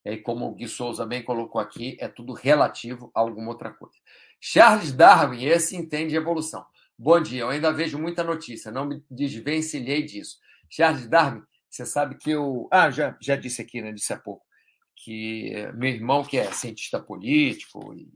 E 0.05 0.09
aí, 0.09 0.17
como 0.21 0.45
o 0.47 0.55
Gui 0.55 0.67
Souza 0.67 1.05
bem 1.05 1.23
colocou 1.23 1.59
aqui, 1.59 1.97
é 1.99 2.07
tudo 2.07 2.33
relativo 2.33 3.11
a 3.13 3.19
alguma 3.19 3.49
outra 3.49 3.71
coisa. 3.71 3.97
Charles 4.39 4.93
Darwin, 4.93 5.43
esse 5.43 5.75
entende 5.75 6.15
evolução. 6.15 6.65
Bom 6.97 7.19
dia, 7.21 7.41
eu 7.41 7.49
ainda 7.49 7.73
vejo 7.73 7.99
muita 7.99 8.23
notícia, 8.23 8.71
não 8.71 8.85
me 8.85 9.03
desvencilhei 9.11 10.03
disso. 10.03 10.39
Charles 10.69 11.07
Darwin, 11.07 11.43
você 11.69 11.85
sabe 11.85 12.15
que 12.15 12.31
eu. 12.31 12.67
Ah, 12.71 12.89
já, 12.89 13.17
já 13.21 13.35
disse 13.35 13.61
aqui, 13.61 13.81
né? 13.81 13.91
Disse 13.91 14.13
há 14.13 14.17
pouco. 14.17 14.46
Que 15.03 15.51
meu 15.75 15.89
irmão, 15.89 16.23
que 16.23 16.37
é 16.37 16.51
cientista 16.51 16.99
político 16.99 17.93
e, 17.93 18.09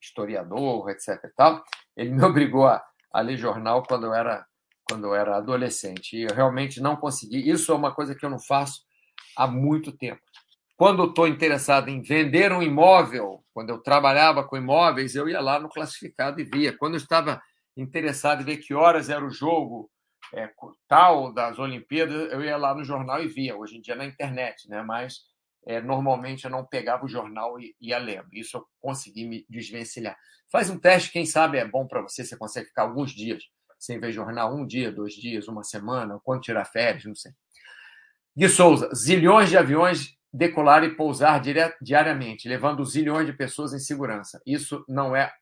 historiador, 0.00 0.88
etc. 0.90 1.24
e 1.24 1.28
tal, 1.34 1.62
ele 1.96 2.10
me 2.10 2.22
obrigou 2.24 2.66
a, 2.66 2.82
a 3.12 3.20
ler 3.20 3.36
jornal 3.36 3.82
quando 3.82 4.06
eu 4.06 4.14
era 4.14 4.46
quando 4.88 5.06
eu 5.06 5.14
era 5.14 5.36
adolescente. 5.36 6.16
E 6.16 6.22
eu 6.22 6.34
realmente 6.34 6.80
não 6.80 6.96
consegui. 6.96 7.48
Isso 7.48 7.70
é 7.70 7.74
uma 7.74 7.94
coisa 7.94 8.14
que 8.14 8.24
eu 8.24 8.30
não 8.30 8.40
faço 8.40 8.80
há 9.36 9.46
muito 9.46 9.92
tempo. 9.92 10.20
Quando 10.76 11.04
estou 11.04 11.28
interessado 11.28 11.88
em 11.88 12.02
vender 12.02 12.52
um 12.52 12.62
imóvel, 12.62 13.44
quando 13.52 13.70
eu 13.70 13.78
trabalhava 13.78 14.42
com 14.42 14.56
imóveis, 14.56 15.14
eu 15.14 15.28
ia 15.28 15.40
lá 15.40 15.60
no 15.60 15.68
classificado 15.68 16.40
e 16.40 16.44
via. 16.44 16.76
Quando 16.76 16.94
eu 16.94 17.00
estava 17.00 17.40
interessado 17.76 18.40
em 18.40 18.44
ver 18.44 18.56
que 18.56 18.74
horas 18.74 19.10
era 19.10 19.24
o 19.24 19.30
jogo 19.30 19.90
é, 20.34 20.50
tal 20.88 21.32
das 21.32 21.58
Olimpíadas, 21.58 22.32
eu 22.32 22.42
ia 22.42 22.56
lá 22.56 22.74
no 22.74 22.84
jornal 22.84 23.22
e 23.22 23.28
via. 23.28 23.56
Hoje 23.56 23.76
em 23.76 23.80
dia 23.80 23.94
na 23.94 24.06
internet, 24.06 24.68
né? 24.68 24.82
Mas 24.82 25.20
é, 25.66 25.80
normalmente 25.80 26.44
eu 26.44 26.50
não 26.50 26.64
pegava 26.64 27.04
o 27.04 27.08
jornal 27.08 27.58
e 27.60 27.74
ia 27.80 27.98
lendo. 27.98 28.28
Isso 28.32 28.56
eu 28.56 28.66
consegui 28.80 29.26
me 29.26 29.46
desvencilhar. 29.48 30.16
Faz 30.50 30.70
um 30.70 30.78
teste, 30.78 31.12
quem 31.12 31.26
sabe 31.26 31.58
é 31.58 31.66
bom 31.66 31.86
para 31.86 32.02
você. 32.02 32.24
Você 32.24 32.36
consegue 32.36 32.68
ficar 32.68 32.82
alguns 32.82 33.12
dias 33.12 33.42
sem 33.78 33.98
ver 33.98 34.12
jornal, 34.12 34.54
um 34.54 34.66
dia, 34.66 34.92
dois 34.92 35.14
dias, 35.14 35.48
uma 35.48 35.64
semana, 35.64 36.20
quando 36.22 36.42
tirar 36.42 36.66
férias, 36.66 37.04
não 37.04 37.14
sei. 37.14 37.32
Gui 38.36 38.48
Souza, 38.48 38.90
zilhões 38.94 39.48
de 39.48 39.56
aviões 39.56 40.16
decolar 40.32 40.84
e 40.84 40.94
pousar 40.94 41.42
diariamente, 41.80 42.48
levando 42.48 42.84
zilhões 42.84 43.26
de 43.26 43.32
pessoas 43.32 43.72
em 43.72 43.78
segurança. 43.78 44.40
Isso 44.46 44.84
não 44.88 45.16
é, 45.16 45.32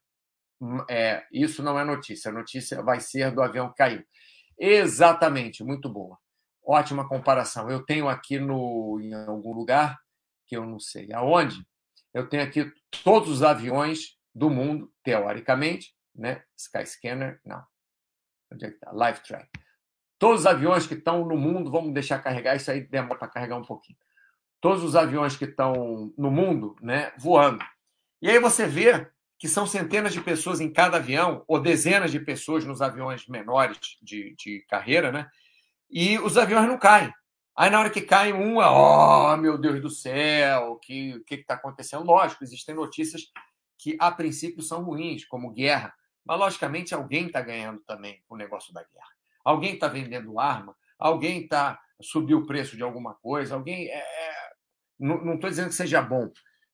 é, 0.89 1.25
isso 1.33 1.63
não 1.63 1.79
é 1.79 1.85
notícia. 1.85 2.31
A 2.31 2.35
notícia 2.35 2.83
vai 2.83 3.01
ser 3.01 3.31
do 3.33 3.43
avião 3.43 3.73
cair. 3.77 4.07
Exatamente, 4.59 5.63
muito 5.63 5.89
boa. 5.89 6.17
Ótima 6.65 7.09
comparação. 7.09 7.71
Eu 7.71 7.85
tenho 7.85 8.09
aqui 8.09 8.39
no, 8.39 8.99
em 9.01 9.13
algum 9.15 9.53
lugar, 9.53 9.99
que 10.49 10.57
eu 10.57 10.65
não 10.65 10.81
sei 10.81 11.13
aonde, 11.13 11.65
eu 12.13 12.29
tenho 12.29 12.43
aqui 12.43 12.73
todos 13.05 13.29
os 13.29 13.43
aviões 13.43 14.17
do 14.35 14.49
mundo, 14.49 14.91
teoricamente, 15.05 15.95
né? 16.15 16.43
Skyscanner, 16.57 17.41
não. 17.45 17.63
Onde 18.53 18.65
é 18.65 18.69
que 18.69 18.75
está? 18.75 18.91
Live 18.91 19.21
Track. 19.21 19.49
Todos 20.19 20.41
os 20.41 20.47
aviões 20.47 20.87
que 20.87 20.95
estão 20.95 21.25
no 21.25 21.37
mundo, 21.37 21.71
vamos 21.71 21.93
deixar 21.93 22.19
carregar, 22.21 22.57
isso 22.57 22.71
aí 22.71 22.81
demora 22.81 23.19
para 23.19 23.29
carregar 23.29 23.57
um 23.57 23.65
pouquinho. 23.65 23.99
Todos 24.61 24.83
os 24.83 24.97
aviões 24.97 25.37
que 25.37 25.45
estão 25.45 26.13
no 26.17 26.31
mundo, 26.31 26.75
né, 26.81 27.13
voando. 27.19 27.65
E 28.21 28.29
aí 28.29 28.41
você 28.41 28.67
vê 28.67 29.09
que 29.39 29.47
são 29.47 29.67
centenas 29.67 30.13
de 30.13 30.21
pessoas 30.21 30.61
em 30.61 30.73
cada 30.73 30.97
avião, 30.97 31.45
ou 31.47 31.61
dezenas 31.61 32.11
de 32.11 32.19
pessoas 32.19 32.65
nos 32.65 32.83
aviões 32.83 33.29
menores 33.29 33.79
de, 34.03 34.35
de 34.37 34.65
carreira, 34.69 35.13
né? 35.13 35.29
E 35.89 36.19
os 36.19 36.37
aviões 36.37 36.67
não 36.67 36.77
caem. 36.77 37.13
Aí, 37.59 37.71
na 37.71 37.81
hora 37.81 37.91
que 37.91 38.03
cai 38.03 38.33
um, 38.33 38.59
oh, 38.59 39.37
meu 39.37 39.59
Deus 39.59 39.81
do 39.81 39.91
céu, 39.91 40.75
o 40.75 40.77
que 40.77 41.21
está 41.29 41.55
acontecendo? 41.55 42.05
Lógico, 42.05 42.45
existem 42.45 42.73
notícias 42.73 43.33
que, 43.77 43.97
a 43.99 44.13
princípio, 44.13 44.63
são 44.63 44.85
ruins, 44.85 45.25
como 45.25 45.51
guerra. 45.51 45.93
Mas, 46.25 46.39
logicamente, 46.39 46.95
alguém 46.95 47.27
está 47.27 47.41
ganhando 47.41 47.81
também 47.81 48.23
com 48.29 48.37
o 48.37 48.39
negócio 48.39 48.73
da 48.73 48.81
guerra. 48.85 49.11
Alguém 49.45 49.75
está 49.75 49.89
vendendo 49.89 50.39
arma, 50.39 50.77
alguém 50.97 51.43
está 51.43 51.81
subiu 52.01 52.39
o 52.39 52.47
preço 52.47 52.77
de 52.77 52.85
alguma 52.85 53.15
coisa, 53.15 53.57
alguém. 53.57 53.89
É... 53.89 53.99
é 53.99 54.49
não 54.97 55.35
estou 55.35 55.51
dizendo 55.51 55.71
que 55.71 55.75
seja 55.75 56.01
bom, 56.01 56.31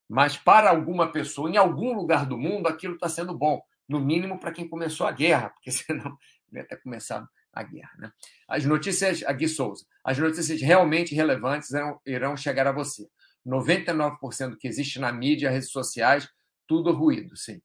mas 0.06 0.36
para 0.36 0.68
alguma 0.68 1.10
pessoa, 1.10 1.48
em 1.48 1.56
algum 1.56 1.94
lugar 1.94 2.26
do 2.26 2.36
mundo, 2.36 2.68
aquilo 2.68 2.94
está 2.94 3.08
sendo 3.08 3.32
bom. 3.32 3.62
No 3.88 4.00
mínimo 4.00 4.38
para 4.38 4.52
quem 4.52 4.68
começou 4.68 5.06
a 5.06 5.12
guerra, 5.12 5.48
porque 5.48 5.70
senão 5.72 6.18
ia 6.52 6.64
ter 6.64 6.76
começado 6.82 7.26
a 7.54 7.62
guerra. 7.62 7.92
Né? 7.98 8.12
As 8.48 8.64
notícias, 8.64 9.22
aqui 9.24 9.48
Souza, 9.48 9.84
as 10.04 10.18
notícias 10.18 10.60
realmente 10.60 11.14
relevantes 11.14 11.70
irão, 11.70 12.00
irão 12.06 12.36
chegar 12.36 12.66
a 12.66 12.72
você. 12.72 13.08
99% 13.46 14.50
do 14.50 14.56
que 14.56 14.66
existe 14.66 14.98
na 14.98 15.12
mídia, 15.12 15.50
redes 15.50 15.70
sociais, 15.70 16.28
tudo 16.66 16.92
ruído, 16.92 17.36
sim. 17.36 17.56
O 17.56 17.62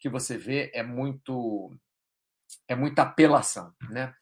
que 0.00 0.08
você 0.08 0.36
vê 0.36 0.70
é 0.74 0.82
muito 0.82 1.74
é 2.68 2.74
muita 2.74 3.02
apelação, 3.02 3.72
né? 3.90 4.14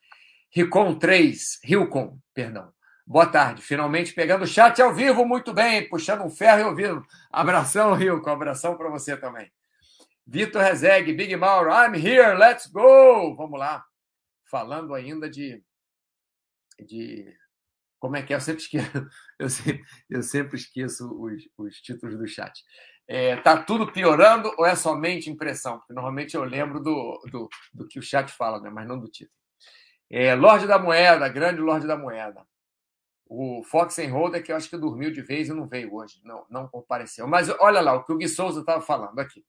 Ricon 0.54 0.98
3, 0.98 1.60
Rilcon, 1.64 2.18
perdão. 2.34 2.72
Boa 3.06 3.26
tarde. 3.26 3.62
Finalmente 3.62 4.14
pegando 4.14 4.42
o 4.42 4.46
chat 4.46 4.80
ao 4.80 4.94
vivo, 4.94 5.24
muito 5.24 5.52
bem, 5.52 5.88
puxando 5.88 6.22
um 6.22 6.30
ferro 6.30 6.60
e 6.60 6.64
ouvindo. 6.64 7.04
Abração, 7.30 7.94
Rilcon, 7.94 8.30
abração 8.30 8.76
para 8.76 8.88
você 8.88 9.16
também. 9.16 9.50
Vitor 10.26 10.62
Rezeg, 10.62 11.12
Big 11.12 11.34
Mauro, 11.36 11.70
I'm 11.70 11.96
here, 11.96 12.38
let's 12.38 12.66
go! 12.66 13.34
Vamos 13.34 13.58
lá. 13.58 13.84
Falando 14.52 14.94
ainda 14.94 15.30
de. 15.30 15.64
de 16.78 17.34
como 17.98 18.16
é 18.16 18.22
que 18.22 18.34
é? 18.34 18.36
Eu 18.36 18.40
sempre 18.42 18.62
esqueço, 18.62 19.08
eu 19.38 19.48
sempre, 19.48 19.84
eu 20.10 20.22
sempre 20.22 20.56
esqueço 20.56 21.08
os, 21.10 21.42
os 21.56 21.80
títulos 21.80 22.18
do 22.18 22.26
chat. 22.28 22.62
É, 23.08 23.36
tá 23.36 23.64
tudo 23.64 23.90
piorando 23.90 24.52
ou 24.58 24.66
é 24.66 24.76
somente 24.76 25.30
impressão? 25.30 25.78
Porque 25.78 25.94
normalmente 25.94 26.36
eu 26.36 26.44
lembro 26.44 26.80
do, 26.80 27.18
do, 27.30 27.48
do 27.72 27.88
que 27.88 27.98
o 27.98 28.02
chat 28.02 28.30
fala, 28.30 28.60
né? 28.60 28.68
mas 28.68 28.86
não 28.86 28.98
do 28.98 29.08
título. 29.08 29.34
É, 30.10 30.34
Lorde 30.34 30.66
da 30.66 30.78
Moeda, 30.78 31.26
grande 31.30 31.62
Lorde 31.62 31.86
da 31.86 31.96
Moeda. 31.96 32.46
O 33.26 33.62
Fox 33.64 33.96
Holder, 33.96 34.44
que 34.44 34.52
eu 34.52 34.56
acho 34.56 34.68
que 34.68 34.76
dormiu 34.76 35.10
de 35.10 35.22
vez 35.22 35.48
e 35.48 35.54
não 35.54 35.66
veio 35.66 35.94
hoje, 35.94 36.20
não, 36.22 36.44
não 36.50 36.68
compareceu. 36.68 37.26
Mas 37.26 37.48
olha 37.48 37.80
lá 37.80 37.94
o 37.94 38.04
que 38.04 38.12
o 38.12 38.18
Gui 38.18 38.28
Souza 38.28 38.60
estava 38.60 38.82
falando 38.82 39.18
aqui. 39.18 39.42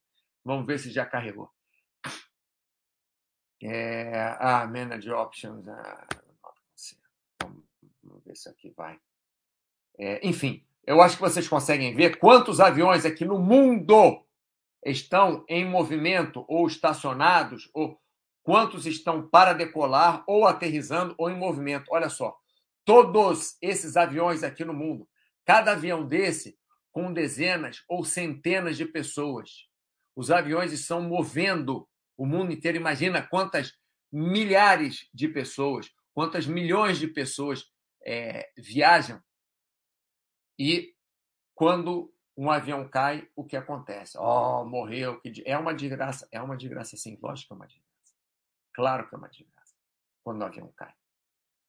Vamos 0.45 0.65
ver 0.65 0.79
se 0.79 0.89
já 0.89 1.05
carregou. 1.05 1.51
É, 3.65 4.35
ah, 4.39 4.67
Manage 4.67 5.09
Options. 5.09 5.65
Ah, 5.67 6.07
vamos 8.03 8.23
ver 8.25 8.35
se 8.35 8.49
aqui 8.49 8.73
vai. 8.75 8.99
É, 9.97 10.27
enfim, 10.27 10.65
eu 10.85 11.01
acho 11.01 11.15
que 11.15 11.21
vocês 11.21 11.47
conseguem 11.47 11.95
ver 11.95 12.17
quantos 12.17 12.59
aviões 12.59 13.05
aqui 13.05 13.23
no 13.23 13.39
mundo 13.39 14.21
estão 14.85 15.45
em 15.47 15.65
movimento 15.65 16.43
ou 16.47 16.67
estacionados, 16.67 17.69
ou 17.73 17.97
quantos 18.41 18.85
estão 18.85 19.29
para 19.29 19.53
decolar, 19.53 20.23
ou 20.27 20.45
aterrizando, 20.45 21.15
ou 21.17 21.29
em 21.29 21.37
movimento. 21.37 21.85
Olha 21.89 22.09
só, 22.09 22.37
todos 22.83 23.57
esses 23.61 23.95
aviões 23.95 24.43
aqui 24.43 24.65
no 24.65 24.73
mundo, 24.73 25.07
cada 25.45 25.71
avião 25.71 26.05
desse 26.05 26.57
com 26.91 27.13
dezenas 27.13 27.83
ou 27.87 28.03
centenas 28.03 28.75
de 28.75 28.85
pessoas. 28.85 29.67
Os 30.15 30.29
aviões 30.29 30.73
estão 30.73 31.01
movendo 31.01 31.87
o 32.23 32.25
mundo 32.25 32.53
inteiro. 32.53 32.77
Imagina 32.77 33.21
quantas 33.21 33.77
milhares 34.09 35.09
de 35.13 35.27
pessoas, 35.27 35.93
quantas 36.13 36.47
milhões 36.47 36.97
de 36.97 37.07
pessoas 37.07 37.69
é, 38.01 38.49
viajam. 38.57 39.21
E 40.57 40.95
quando 41.53 42.13
um 42.37 42.49
avião 42.49 42.87
cai, 42.87 43.29
o 43.35 43.43
que 43.43 43.57
acontece? 43.57 44.17
Oh, 44.17 44.63
morreu. 44.63 45.21
É 45.45 45.57
uma 45.57 45.73
desgraça. 45.73 46.25
É 46.31 46.41
uma 46.41 46.55
desgraça, 46.55 46.95
sim. 46.95 47.19
Lógico 47.21 47.49
que 47.49 47.53
é 47.53 47.55
uma 47.57 47.67
desgraça. 47.67 48.15
Claro 48.73 49.09
que 49.09 49.15
é 49.15 49.17
uma 49.17 49.27
desgraça 49.27 49.75
quando 50.23 50.41
o 50.41 50.45
avião 50.45 50.71
cai. 50.77 50.93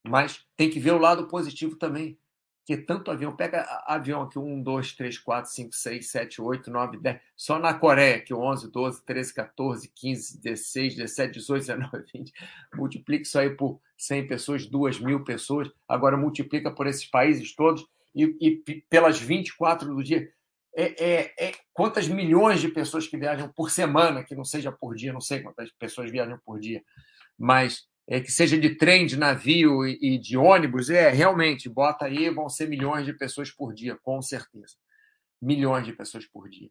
Mas 0.07 0.47
tem 0.57 0.71
que 0.71 0.79
ver 0.79 0.93
o 0.93 0.99
lado 0.99 1.27
positivo 1.27 1.77
também. 1.77 2.17
Porque 2.67 2.79
tanto 2.79 3.11
avião, 3.11 3.37
pega 3.37 3.63
avião 3.87 4.23
aqui, 4.23 4.39
1, 4.39 4.63
2, 4.63 4.93
3, 4.93 5.19
4, 5.19 5.51
5, 5.51 5.75
6, 5.75 6.11
7, 6.11 6.41
8, 6.41 6.71
9, 6.71 6.97
10. 6.97 7.21
Só 7.37 7.59
na 7.59 7.75
Coreia, 7.75 8.17
aqui 8.17 8.33
11, 8.33 8.71
12, 8.71 9.05
13, 9.05 9.35
14, 9.35 9.89
15, 9.95 10.41
16, 10.41 10.95
17, 10.97 11.33
18, 11.35 11.61
19, 11.61 12.05
20. 12.15 12.33
Multiplica 12.75 13.23
isso 13.23 13.39
aí 13.39 13.51
por 13.51 13.79
100 13.99 14.27
pessoas, 14.27 14.67
2 14.67 14.99
mil 14.99 15.23
pessoas. 15.23 15.71
Agora 15.87 16.17
multiplica 16.17 16.71
por 16.71 16.87
esses 16.87 17.05
países 17.05 17.55
todos 17.55 17.87
e, 18.15 18.35
e 18.41 18.81
pelas 18.89 19.21
24 19.21 19.95
do 19.95 20.03
dia. 20.03 20.33
É, 20.75 21.05
é, 21.05 21.35
é, 21.39 21.53
quantas 21.75 22.09
milhões 22.09 22.63
de 22.63 22.69
pessoas 22.69 23.07
que 23.07 23.19
viajam 23.19 23.47
por 23.49 23.71
semana, 23.71 24.25
que 24.25 24.35
não 24.35 24.45
seja 24.45 24.73
por 24.73 24.95
dia, 24.95 25.13
não 25.13 25.21
sei 25.21 25.41
quantas 25.41 25.71
pessoas 25.73 26.11
viajam 26.11 26.41
por 26.47 26.59
dia, 26.59 26.83
mas 27.39 27.87
é, 28.07 28.21
que 28.21 28.31
seja 28.31 28.59
de 28.59 28.77
trem, 28.77 29.07
de 29.07 29.17
navio 29.17 29.87
e, 29.87 29.99
e, 30.01 30.19
de 30.19 30.37
ônibus, 30.37 30.91
é 30.91 31.11
realmente, 31.11 31.69
bota 31.69 32.05
aí, 32.05 32.29
vão 32.31 32.49
ser 32.49 32.69
milhões 32.69 33.07
de 33.07 33.13
pessoas 33.13 33.51
por 33.51 33.73
dia, 33.75 33.97
com 34.03 34.21
certeza. 34.21 34.77
Milhões 35.41 35.87
de 35.87 35.93
pessoas 35.93 36.27
por 36.27 36.49
dia. 36.49 36.71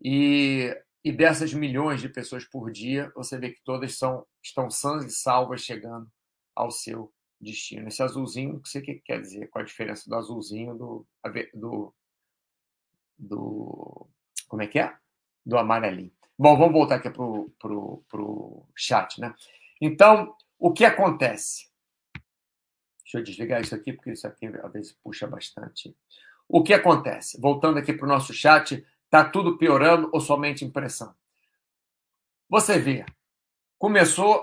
E, 0.00 0.76
e 1.02 1.10
dessas 1.12 1.54
milhões 1.54 2.00
de 2.00 2.08
pessoas 2.08 2.44
por 2.44 2.70
dia, 2.70 3.10
você 3.14 3.38
vê 3.38 3.50
que 3.50 3.62
todas 3.64 3.96
são, 3.96 4.26
estão 4.42 4.70
sãs 4.70 5.04
e 5.04 5.10
salvas 5.10 5.62
chegando 5.62 6.10
ao 6.54 6.70
seu 6.70 7.12
destino. 7.40 7.88
Esse 7.88 8.02
azulzinho, 8.02 8.54
não 8.54 8.64
sei 8.64 8.82
o 8.82 8.84
que 8.84 8.94
quer 8.96 9.20
dizer, 9.20 9.48
qual 9.48 9.62
a 9.62 9.66
diferença 9.66 10.08
do 10.08 10.16
azulzinho 10.16 10.74
do, 10.74 11.06
do, 11.54 11.94
do 13.18 14.06
Como 14.48 14.62
é 14.62 14.66
que 14.66 14.78
é? 14.78 14.94
Do 15.44 15.56
amarelinho. 15.56 16.12
Bom, 16.38 16.56
vamos 16.56 16.74
voltar 16.74 16.96
aqui 16.96 17.08
para 17.08 17.22
o 17.22 18.66
chat, 18.74 19.18
né? 19.20 19.34
Então, 19.80 20.34
o 20.58 20.72
que 20.72 20.84
acontece? 20.84 21.70
Deixa 23.02 23.18
eu 23.18 23.22
desligar 23.22 23.60
isso 23.60 23.74
aqui, 23.74 23.92
porque 23.92 24.12
isso 24.12 24.26
aqui 24.26 24.46
às 24.46 24.72
vezes 24.72 24.92
puxa 24.92 25.26
bastante. 25.26 25.96
O 26.48 26.62
que 26.62 26.72
acontece? 26.72 27.40
Voltando 27.40 27.78
aqui 27.78 27.92
para 27.92 28.06
o 28.06 28.08
nosso 28.08 28.32
chat, 28.32 28.84
está 29.04 29.24
tudo 29.24 29.58
piorando 29.58 30.10
ou 30.12 30.20
somente 30.20 30.64
impressão? 30.64 31.14
Você 32.48 32.78
vê, 32.78 33.04
começou 33.78 34.42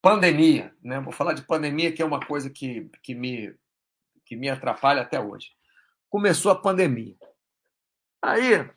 pandemia, 0.00 0.74
né? 0.82 1.00
Vou 1.00 1.12
falar 1.12 1.32
de 1.32 1.42
pandemia, 1.42 1.92
que 1.92 2.00
é 2.00 2.04
uma 2.04 2.20
coisa 2.20 2.48
que, 2.48 2.90
que, 3.02 3.14
me, 3.14 3.54
que 4.24 4.36
me 4.36 4.48
atrapalha 4.48 5.02
até 5.02 5.20
hoje. 5.20 5.50
Começou 6.08 6.52
a 6.52 6.60
pandemia. 6.60 7.16
Aí 8.22 8.70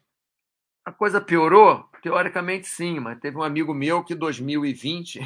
a 0.83 0.91
coisa 0.91 1.21
piorou? 1.21 1.87
Teoricamente 2.01 2.67
sim, 2.67 2.99
mas 2.99 3.19
teve 3.19 3.37
um 3.37 3.43
amigo 3.43 3.73
meu 3.73 4.03
que 4.03 4.15
2020, 4.15 5.19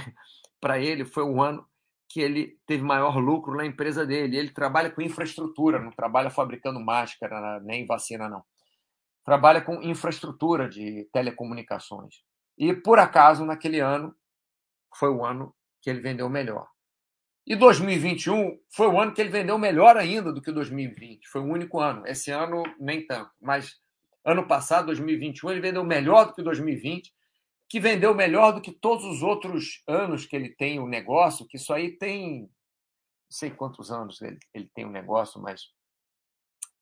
para 0.63 0.79
ele, 0.79 1.03
foi 1.03 1.23
o 1.23 1.41
ano 1.41 1.67
que 2.07 2.21
ele 2.21 2.57
teve 2.65 2.81
maior 2.81 3.17
lucro 3.17 3.53
na 3.53 3.65
empresa 3.65 4.05
dele. 4.05 4.37
Ele 4.37 4.49
trabalha 4.49 4.89
com 4.89 5.01
infraestrutura, 5.01 5.77
não 5.77 5.91
trabalha 5.91 6.29
fabricando 6.29 6.79
máscara 6.79 7.59
nem 7.59 7.85
vacina, 7.85 8.29
não. 8.29 8.41
Trabalha 9.25 9.61
com 9.61 9.83
infraestrutura 9.83 10.69
de 10.69 11.09
telecomunicações. 11.11 12.23
E, 12.57 12.73
por 12.73 12.97
acaso, 12.97 13.45
naquele 13.45 13.81
ano, 13.81 14.15
foi 14.95 15.09
o 15.09 15.25
ano 15.25 15.53
que 15.81 15.89
ele 15.89 15.99
vendeu 15.99 16.29
melhor. 16.29 16.67
E 17.45 17.57
2021 17.57 18.57
foi 18.69 18.87
o 18.87 18.97
ano 18.97 19.13
que 19.13 19.19
ele 19.19 19.29
vendeu 19.29 19.57
melhor 19.57 19.97
ainda 19.97 20.31
do 20.31 20.41
que 20.41 20.49
2020. 20.49 21.27
Foi 21.27 21.41
o 21.41 21.45
único 21.45 21.81
ano. 21.81 22.07
Esse 22.07 22.31
ano, 22.31 22.63
nem 22.79 23.05
tanto. 23.05 23.31
Mas 23.41 23.81
ano 24.23 24.47
passado, 24.47 24.85
2021, 24.85 25.51
ele 25.51 25.59
vendeu 25.59 25.83
melhor 25.83 26.27
do 26.27 26.33
que 26.33 26.41
2020, 26.41 27.13
que 27.73 27.79
vendeu 27.79 28.13
melhor 28.13 28.51
do 28.51 28.61
que 28.61 28.71
todos 28.71 29.03
os 29.03 29.23
outros 29.23 29.81
anos 29.87 30.27
que 30.27 30.35
ele 30.35 30.49
tem 30.49 30.79
o 30.79 30.85
negócio, 30.85 31.47
que 31.47 31.57
isso 31.57 31.73
aí 31.73 31.89
tem. 31.97 32.41
Não 32.41 32.47
sei 33.31 33.49
quantos 33.49 33.91
anos 33.91 34.21
ele, 34.21 34.37
ele 34.53 34.69
tem 34.75 34.85
o 34.85 34.91
negócio, 34.91 35.41
mas 35.41 35.71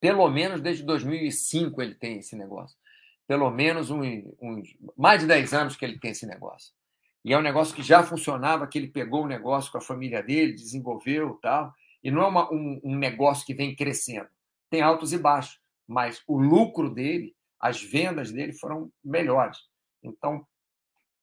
pelo 0.01 0.29
menos 0.29 0.59
desde 0.59 0.83
2005 0.83 1.81
ele 1.81 1.95
tem 1.95 2.17
esse 2.17 2.35
negócio. 2.35 2.77
Pelo 3.25 3.49
menos 3.49 3.89
uns 3.89 4.75
mais 4.97 5.21
de 5.21 5.27
10 5.27 5.53
anos 5.53 5.75
que 5.77 5.85
ele 5.85 5.97
tem 5.97 6.11
esse 6.11 6.25
negócio. 6.25 6.73
E 7.23 7.31
é 7.31 7.37
um 7.37 7.41
negócio 7.41 7.73
que 7.73 7.81
já 7.81 8.03
funcionava, 8.03 8.67
que 8.67 8.77
ele 8.77 8.89
pegou 8.89 9.23
o 9.23 9.27
negócio 9.27 9.71
com 9.71 9.77
a 9.77 9.81
família 9.81 10.21
dele, 10.21 10.51
desenvolveu 10.51 11.39
tal. 11.41 11.73
E 12.03 12.11
não 12.11 12.21
é 12.21 12.27
uma, 12.27 12.51
um, 12.51 12.81
um 12.83 12.97
negócio 12.97 13.45
que 13.45 13.53
vem 13.53 13.73
crescendo. 13.73 14.27
Tem 14.69 14.81
altos 14.81 15.13
e 15.13 15.17
baixos, 15.17 15.57
mas 15.87 16.21
o 16.27 16.37
lucro 16.37 16.93
dele, 16.93 17.33
as 17.57 17.81
vendas 17.81 18.29
dele 18.29 18.51
foram 18.51 18.91
melhores. 19.01 19.57
Então, 20.03 20.45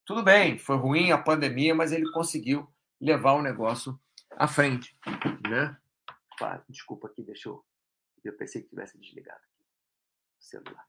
tudo 0.09 0.23
bem, 0.23 0.57
foi 0.57 0.79
ruim 0.79 1.13
a 1.13 1.19
pandemia, 1.19 1.75
mas 1.75 1.93
ele 1.93 2.11
conseguiu 2.13 2.67
levar 2.99 3.35
o 3.35 3.43
negócio 3.43 4.01
à 4.39 4.49
frente. 4.49 4.97
Né? 5.47 5.77
Desculpa 6.67 7.09
aqui, 7.09 7.23
deixa 7.23 7.51
eu. 7.51 7.63
Eu 8.25 8.33
pensei 8.33 8.63
que 8.63 8.71
tivesse 8.71 8.97
desligado 8.99 9.39
o 9.39 10.43
celular. 10.43 10.83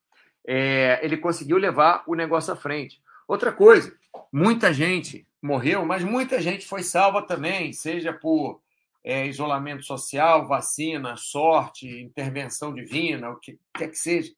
É, 0.48 1.02
ele 1.04 1.18
conseguiu 1.18 1.58
levar 1.58 2.06
o 2.08 2.16
negócio 2.16 2.54
à 2.54 2.56
frente. 2.56 3.04
Outra 3.28 3.52
coisa, 3.52 3.94
muita 4.32 4.72
gente 4.72 5.28
morreu, 5.42 5.86
mas 5.86 6.02
muita 6.02 6.42
gente 6.42 6.66
foi 6.66 6.82
salva 6.82 7.22
também, 7.22 7.74
seja 7.74 8.14
por 8.14 8.62
é, 9.04 9.28
isolamento 9.28 9.84
social, 9.84 10.48
vacina, 10.48 11.18
sorte, 11.18 11.90
intervenção 11.90 12.74
divina, 12.74 13.32
o 13.32 13.36
que 13.38 13.60
quer 13.74 13.90
que 13.90 13.98
seja. 13.98 14.34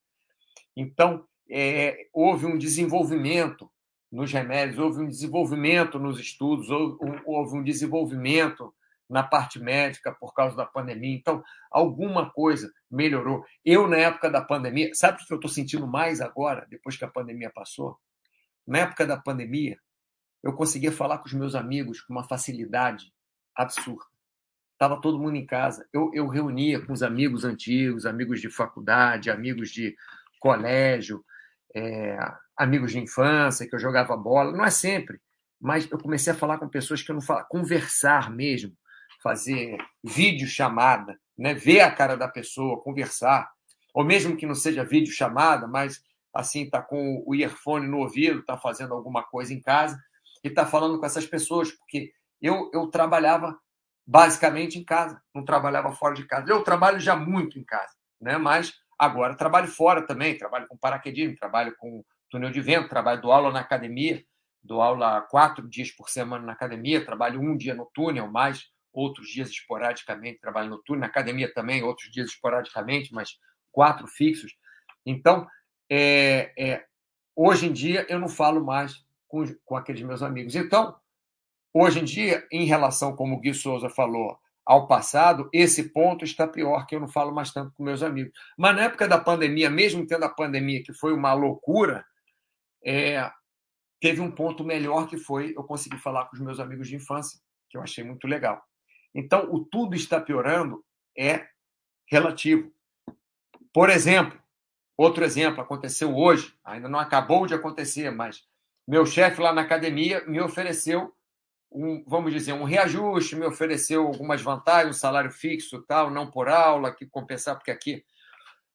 Então, 0.76 1.24
é, 1.48 2.08
houve 2.12 2.48
um 2.48 2.58
desenvolvimento 2.58 3.70
nos 4.12 4.32
remédios, 4.32 4.78
houve 4.78 5.02
um 5.02 5.08
desenvolvimento 5.08 5.98
nos 5.98 6.20
estudos, 6.20 6.70
houve, 6.70 7.56
um 7.56 7.64
desenvolvimento 7.64 8.74
na 9.10 9.24
parte 9.24 9.60
médica 9.60 10.12
por 10.20 10.34
causa 10.34 10.56
da 10.56 10.66
pandemia. 10.66 11.16
Então, 11.16 11.44
alguma 11.72 12.30
coisa 12.30 12.72
melhorou. 12.90 13.46
Eu, 13.64 13.88
na 13.88 13.98
época 13.98 14.30
da 14.30 14.42
pandemia, 14.42 14.92
sabe 14.94 15.22
o 15.22 15.26
que 15.26 15.34
eu 15.34 15.38
estou 15.38 15.50
sentindo 15.50 15.88
mais 15.88 16.22
agora, 16.22 16.68
depois 16.70 16.98
que 16.98 17.06
a 17.06 17.10
pandemia 17.10 17.52
passou? 17.54 17.98
na 18.66 18.80
época 18.80 19.06
da 19.06 19.18
pandemia, 19.18 19.78
eu 20.44 20.54
conseguia 20.54 20.92
falar 20.92 21.20
com 21.20 21.26
os 21.26 21.34
meus 21.34 21.56
amigos 21.56 22.02
com 22.02 22.14
uma 22.14 22.28
facilidade 22.28 23.14
absurda. 23.56 24.06
Estava 24.74 25.00
todo 25.00 25.20
mundo 25.20 25.36
em 25.36 25.46
casa. 25.46 25.88
Eu, 25.94 26.10
eu 26.14 26.28
reunia 26.28 26.84
com 26.84 26.94
os 26.94 27.04
amigos 27.04 27.44
antigos, 27.44 28.06
amigos 28.06 28.42
de 28.42 28.50
faculdade, 28.50 29.30
amigos 29.30 29.70
de 29.70 29.96
colégio, 30.40 31.24
é, 31.76 32.18
amigos 32.58 32.92
de 32.92 33.00
infância, 33.00 33.68
que 33.68 33.76
eu 33.76 33.80
jogava 33.80 34.16
bola. 34.18 34.52
Não 34.52 34.66
é 34.66 34.70
sempre, 34.70 35.20
mas 35.60 35.90
eu 35.90 35.98
comecei 35.98 36.34
a 36.34 36.36
falar 36.36 36.58
com 36.58 36.68
pessoas 36.68 37.02
que 37.02 37.12
eu 37.12 37.16
não 37.16 37.22
falava, 37.22 37.48
conversar 37.50 38.32
mesmo, 38.32 38.74
fazer 39.22 39.78
vídeo 40.04 40.48
chamada, 40.48 41.20
né? 41.38 41.54
ver 41.54 41.82
a 41.82 41.92
cara 41.92 42.16
da 42.16 42.28
pessoa, 42.28 42.82
conversar. 42.82 43.50
Ou 43.94 44.04
mesmo 44.04 44.38
que 44.38 44.46
não 44.46 44.56
seja 44.56 44.84
vídeo 44.84 45.14
chamada, 45.14 45.68
mas 45.68 46.02
assim, 46.34 46.64
está 46.64 46.82
com 46.82 47.24
o 47.26 47.36
earphone 47.36 47.88
no 47.88 48.00
ouvido, 48.00 48.40
está 48.40 48.58
fazendo 48.58 48.94
alguma 48.94 49.24
coisa 49.24 49.54
em 49.54 49.62
casa 49.62 50.00
e 50.44 50.48
está 50.48 50.66
falando 50.66 51.00
com 51.00 51.06
essas 51.06 51.26
pessoas, 51.26 51.72
porque 51.72 52.12
eu, 52.42 52.72
eu 52.74 52.88
trabalhava 52.88 53.60
basicamente 54.08 54.80
em 54.80 54.84
casa, 54.84 55.22
não 55.34 55.46
trabalhava 55.46 55.92
fora 55.94 56.16
de 56.16 56.26
casa. 56.26 56.50
Eu 56.50 56.64
trabalho 56.64 57.00
já 57.00 57.16
muito 57.16 57.60
em 57.60 57.64
casa, 57.64 57.94
né? 58.20 58.38
mas 58.38 58.74
agora 59.02 59.36
trabalho 59.36 59.68
fora 59.68 60.06
também, 60.06 60.38
trabalho 60.38 60.68
com 60.68 60.78
paraquedismo, 60.78 61.36
trabalho 61.36 61.76
com 61.76 62.06
túnel 62.30 62.52
de 62.52 62.62
vento, 62.62 62.88
trabalho 62.88 63.20
do 63.20 63.32
aula 63.32 63.52
na 63.52 63.60
academia, 63.60 64.24
dou 64.64 64.80
aula 64.80 65.22
quatro 65.22 65.68
dias 65.68 65.90
por 65.90 66.08
semana 66.08 66.46
na 66.46 66.54
academia, 66.54 67.04
trabalho 67.04 67.42
um 67.42 67.58
dia 67.58 67.74
no 67.74 67.90
túnel, 67.96 68.32
mais 68.32 68.68
outros 68.94 69.28
dias 69.30 69.50
esporadicamente 69.50 70.40
trabalho 70.40 70.70
no 70.70 70.84
túnel, 70.84 71.02
na 71.02 71.08
academia 71.08 71.52
também, 71.52 71.82
outros 71.82 72.12
dias 72.12 72.30
esporadicamente, 72.30 73.12
mas 73.12 73.40
quatro 73.72 74.06
fixos. 74.06 74.54
Então, 75.04 75.48
é, 75.90 76.54
é, 76.56 76.86
hoje 77.36 77.66
em 77.66 77.74
dia 77.74 78.06
eu 78.08 78.20
não 78.20 78.30
falo 78.30 78.64
mais 78.64 79.04
com, 79.28 79.44
com 79.66 79.76
aqueles 79.76 80.04
meus 80.04 80.22
amigos. 80.22 80.56
Então, 80.56 80.96
hoje 81.74 82.02
em 82.02 82.06
dia, 82.06 82.48
em 82.52 82.66
relação, 82.66 83.16
como 83.16 83.36
o 83.36 83.40
Gui 83.40 83.56
Souza 83.56 83.90
falou, 83.90 84.38
ao 84.66 84.88
passado, 84.88 85.50
esse 85.52 85.92
ponto 85.92 86.24
está 86.24 86.48
pior, 86.48 86.86
que 86.86 86.96
eu 86.96 87.00
não 87.00 87.08
falo 87.08 87.34
mais 87.34 87.52
tanto 87.52 87.74
com 87.74 87.84
meus 87.84 88.04
amigos. 88.04 88.32
Mas 88.58 88.76
na 88.76 88.84
época 88.84 89.08
da 89.08 89.20
pandemia, 89.20 89.70
mesmo 89.70 90.06
tendo 90.06 90.24
a 90.26 90.30
pandemia, 90.30 90.84
que 90.84 90.94
foi 90.94 91.14
uma 91.14 91.34
loucura, 91.34 92.06
é, 92.86 93.30
teve 94.00 94.22
um 94.22 94.32
ponto 94.32 94.64
melhor 94.64 95.08
que 95.08 95.18
foi 95.18 95.54
eu 95.56 95.64
conseguir 95.64 95.98
falar 95.98 96.26
com 96.26 96.36
os 96.36 96.42
meus 96.42 96.60
amigos 96.60 96.88
de 96.88 96.96
infância, 96.96 97.40
que 97.70 97.78
eu 97.78 97.82
achei 97.82 98.04
muito 98.04 98.28
legal. 98.28 98.62
Então, 99.14 99.52
o 99.52 99.66
tudo 99.66 99.96
está 99.96 100.20
piorando 100.22 100.84
é 101.18 101.46
relativo. 102.10 102.72
Por 103.74 103.90
exemplo, 103.90 104.42
Outro 105.02 105.24
exemplo 105.24 105.62
aconteceu 105.62 106.16
hoje, 106.16 106.54
ainda 106.64 106.88
não 106.88 107.00
acabou 107.00 107.48
de 107.48 107.56
acontecer, 107.56 108.12
mas 108.12 108.44
meu 108.88 109.04
chefe 109.04 109.42
lá 109.42 109.52
na 109.52 109.64
academia 109.64 110.24
me 110.28 110.40
ofereceu 110.40 111.12
um, 111.72 112.04
vamos 112.06 112.34
dizer, 112.34 112.54
um 112.54 112.64
reajuste, 112.64 113.36
me 113.36 113.46
ofereceu 113.46 114.06
algumas 114.06 114.42
vantagens, 114.42 114.96
um 114.96 115.00
salário 115.00 115.32
fixo, 115.32 115.82
tal, 115.84 116.12
não 116.12 116.30
por 116.30 116.50
aula, 116.50 116.94
que 116.94 117.06
compensar 117.06 117.56
porque 117.56 117.72
aqui 117.72 118.06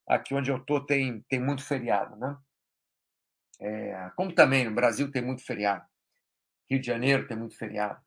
aqui 0.08 0.34
onde 0.34 0.50
eu 0.50 0.58
tô 0.60 0.80
tem 0.80 1.20
tem 1.28 1.40
muito 1.40 1.64
feriado, 1.64 2.16
né? 2.16 2.36
É, 3.60 4.10
como 4.16 4.32
também 4.32 4.64
no 4.64 4.70
Brasil 4.70 5.10
tem 5.10 5.22
muito 5.22 5.44
feriado, 5.44 5.84
Rio 6.70 6.80
de 6.80 6.86
Janeiro 6.86 7.26
tem 7.26 7.36
muito 7.36 7.56
feriado, 7.56 8.00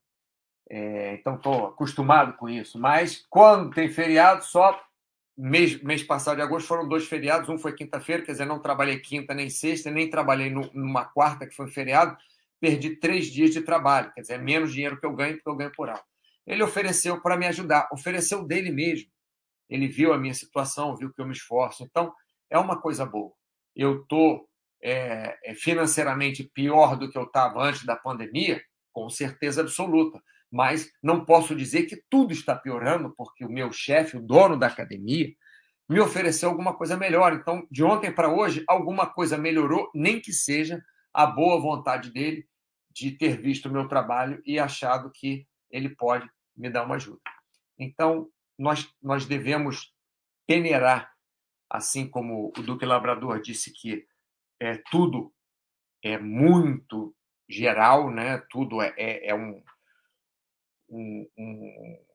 é, 0.70 1.16
então 1.16 1.36
estou 1.36 1.68
acostumado 1.68 2.34
com 2.34 2.48
isso. 2.50 2.80
Mas 2.80 3.26
quando 3.30 3.74
tem 3.74 3.90
feriado, 3.90 4.44
só 4.44 4.80
mês, 5.36 5.82
mês 5.82 6.04
passado 6.04 6.38
de 6.38 6.42
agosto 6.44 6.68
foram 6.68 6.88
dois 6.88 7.08
feriados, 7.08 7.50
um 7.50 7.58
foi 7.58 7.74
quinta-feira, 7.74 8.24
quer 8.24 8.34
dizer, 8.34 8.46
não 8.46 8.60
trabalhei 8.60 9.00
quinta 9.00 9.34
nem 9.34 9.50
sexta, 9.50 9.90
nem 9.90 10.10
trabalhei 10.10 10.50
no, 10.50 10.70
numa 10.74 11.06
quarta, 11.06 11.48
que 11.48 11.56
foi 11.56 11.68
feriado, 11.68 12.18
perdi 12.60 12.96
três 12.98 13.28
dias 13.28 13.52
de 13.52 13.62
trabalho, 13.62 14.12
quer 14.14 14.22
dizer, 14.22 14.34
é 14.34 14.38
menos 14.38 14.74
dinheiro 14.74 15.00
que 15.00 15.06
eu 15.06 15.16
ganho, 15.16 15.36
porque 15.36 15.50
eu 15.50 15.56
ganho 15.56 15.72
por 15.72 15.90
aula. 15.90 16.04
Ele 16.46 16.64
ofereceu 16.64 17.22
para 17.22 17.38
me 17.38 17.46
ajudar, 17.48 17.88
ofereceu 17.92 18.46
dele 18.46 18.72
mesmo. 18.72 19.10
Ele 19.70 19.88
viu 19.88 20.14
a 20.14 20.18
minha 20.18 20.34
situação, 20.34 20.96
viu 20.96 21.14
que 21.14 21.22
eu 21.22 21.26
me 21.26 21.34
esforço. 21.34 21.84
Então, 21.84 22.12
é 22.50 22.58
uma 22.58 22.82
coisa 22.82 23.06
boa. 23.06 23.32
Eu 23.76 24.02
estou 24.02 24.50
é, 24.82 25.38
é, 25.46 25.54
financeiramente 25.54 26.44
pior 26.54 26.98
do 26.98 27.10
que 27.10 27.18
eu 27.18 27.24
estava 27.24 27.62
antes 27.62 27.86
da 27.86 27.96
pandemia, 27.96 28.62
com 28.92 29.10
certeza 29.10 29.62
absoluta 29.62 30.20
mas 30.52 30.90
não 31.02 31.24
posso 31.24 31.56
dizer 31.56 31.84
que 31.84 32.02
tudo 32.10 32.34
está 32.34 32.56
piorando, 32.56 33.14
porque 33.16 33.46
o 33.46 33.52
meu 33.52 33.72
chefe, 33.72 34.18
o 34.18 34.22
dono 34.22 34.58
da 34.58 34.68
academia, 34.68 35.30
me 35.88 36.00
ofereceu 36.00 36.50
alguma 36.50 36.76
coisa 36.76 36.98
melhor. 36.98 37.34
Então, 37.34 37.66
de 37.70 37.84
ontem 37.84 38.12
para 38.12 38.34
hoje, 38.34 38.64
alguma 38.68 39.08
coisa 39.08 39.38
melhorou, 39.38 39.90
nem 39.94 40.20
que 40.20 40.34
seja 40.34 40.82
a 41.14 41.26
boa 41.26 41.60
vontade 41.60 42.12
dele 42.12 42.46
de 43.00 43.12
ter 43.12 43.40
visto 43.40 43.68
o 43.68 43.72
meu 43.72 43.88
trabalho 43.88 44.42
e 44.46 44.60
achado 44.60 45.12
que 45.12 45.48
ele 45.72 45.90
pode 45.90 46.30
me 46.56 46.70
dar 46.70 46.86
uma 46.86 46.96
ajuda. 46.96 47.22
Então, 47.78 48.30
nós, 48.58 48.94
nós 49.02 49.26
devemos 49.26 49.94
peneirar, 50.46 51.14
assim 51.70 52.08
como 52.08 52.52
o 52.58 52.62
Duque 52.62 52.86
Labrador 52.86 53.42
disse 53.42 53.72
que 53.72 54.06
é, 54.60 54.78
tudo 54.92 55.34
é 56.04 56.18
muito 56.18 57.16
geral, 57.48 58.12
né? 58.12 58.38
tudo 58.50 58.82
é, 58.82 58.94
é, 58.98 59.30
é 59.30 59.36
um, 59.36 59.64
um, 60.90 61.30
um, 61.38 62.06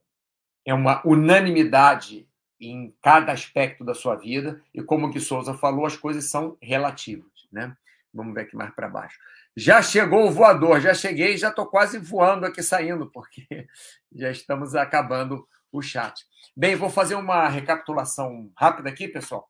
é 0.67 0.75
uma 0.75 1.07
unanimidade 1.07 2.29
em 2.61 2.95
cada 3.03 3.33
aspecto 3.33 3.85
da 3.85 3.95
sua 3.95 4.17
vida, 4.17 4.63
e 4.73 4.83
como 4.83 5.11
que 5.11 5.21
Souza 5.21 5.55
falou, 5.55 5.87
as 5.87 5.97
coisas 5.97 6.31
são 6.31 6.57
relativas. 6.61 7.49
Né? 7.51 7.77
Vamos 8.13 8.35
ver 8.35 8.43
aqui 8.43 8.57
mais 8.57 8.73
para 8.75 8.89
baixo. 8.89 9.19
Já 9.57 9.81
chegou 9.81 10.27
o 10.27 10.33
voador, 10.33 10.81
já 10.81 10.93
cheguei, 10.93 11.37
já 11.37 11.49
estou 11.49 11.67
quase 11.67 11.99
voando 11.99 12.45
aqui 12.45 12.63
saindo, 12.63 13.11
porque 13.11 13.47
já 14.13 14.31
estamos 14.31 14.75
acabando 14.75 15.47
o 15.71 15.81
chat. 15.81 16.25
Bem, 16.57 16.75
vou 16.75 16.91
fazer 16.91 17.15
uma 17.15 17.49
recapitulação 17.49 18.51
rápida 18.57 18.89
aqui, 18.89 19.07
pessoal, 19.07 19.47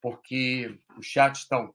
porque 0.00 0.78
os 0.96 1.06
chats 1.06 1.42
estão, 1.42 1.74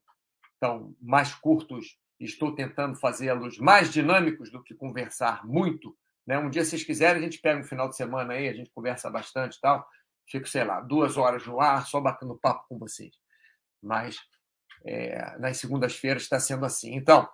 estão 0.54 0.96
mais 1.02 1.34
curtos. 1.36 1.98
Estou 2.19 2.56
tentando 2.56 2.96
fazê-los 2.96 3.58
mais 3.58 3.91
dinâmicos 3.91 4.50
do 4.50 4.63
que 4.63 4.74
conversar 4.74 5.46
muito. 5.46 5.98
Né? 6.26 6.38
Um 6.38 6.50
dia, 6.50 6.63
se 6.63 6.72
vocês 6.72 6.84
quiserem, 6.86 7.22
a 7.22 7.24
gente 7.26 7.41
pega 7.41 7.60
um 7.60 7.65
final 7.65 7.89
de 7.89 7.98
semana 7.98 8.34
aí, 8.34 8.48
a 8.48 8.54
gente 8.54 8.72
conversa 8.74 9.10
bastante 9.10 9.58
e 9.58 9.60
tal. 9.60 9.86
Fico, 10.30 10.48
sei 10.48 10.63
lá, 10.63 10.80
duas 10.80 11.17
horas 11.17 11.46
no 11.46 11.60
ar, 11.60 11.86
só 11.86 12.00
batendo 12.00 12.39
papo 12.39 12.65
com 12.69 12.80
vocês. 12.80 13.13
Mas 13.82 14.17
é, 14.86 15.38
nas 15.38 15.58
segundas-feiras 15.58 16.24
está 16.24 16.39
sendo 16.39 16.65
assim. 16.65 16.96
Então, 16.96 17.28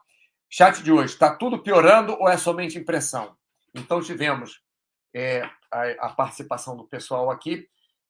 chat 0.49 0.81
de 0.81 0.91
hoje, 0.91 1.13
está 1.13 1.35
tudo 1.35 1.59
piorando 1.59 2.13
ou 2.13 2.27
é 2.27 2.37
somente 2.37 2.77
impressão? 2.77 3.37
Então, 3.73 4.01
tivemos 4.01 4.61
é, 5.13 5.41
a, 5.71 6.07
a, 6.07 6.09
participação 6.09 6.75
do 6.75 6.85
pessoal 6.85 7.29
aqui, 7.29 7.69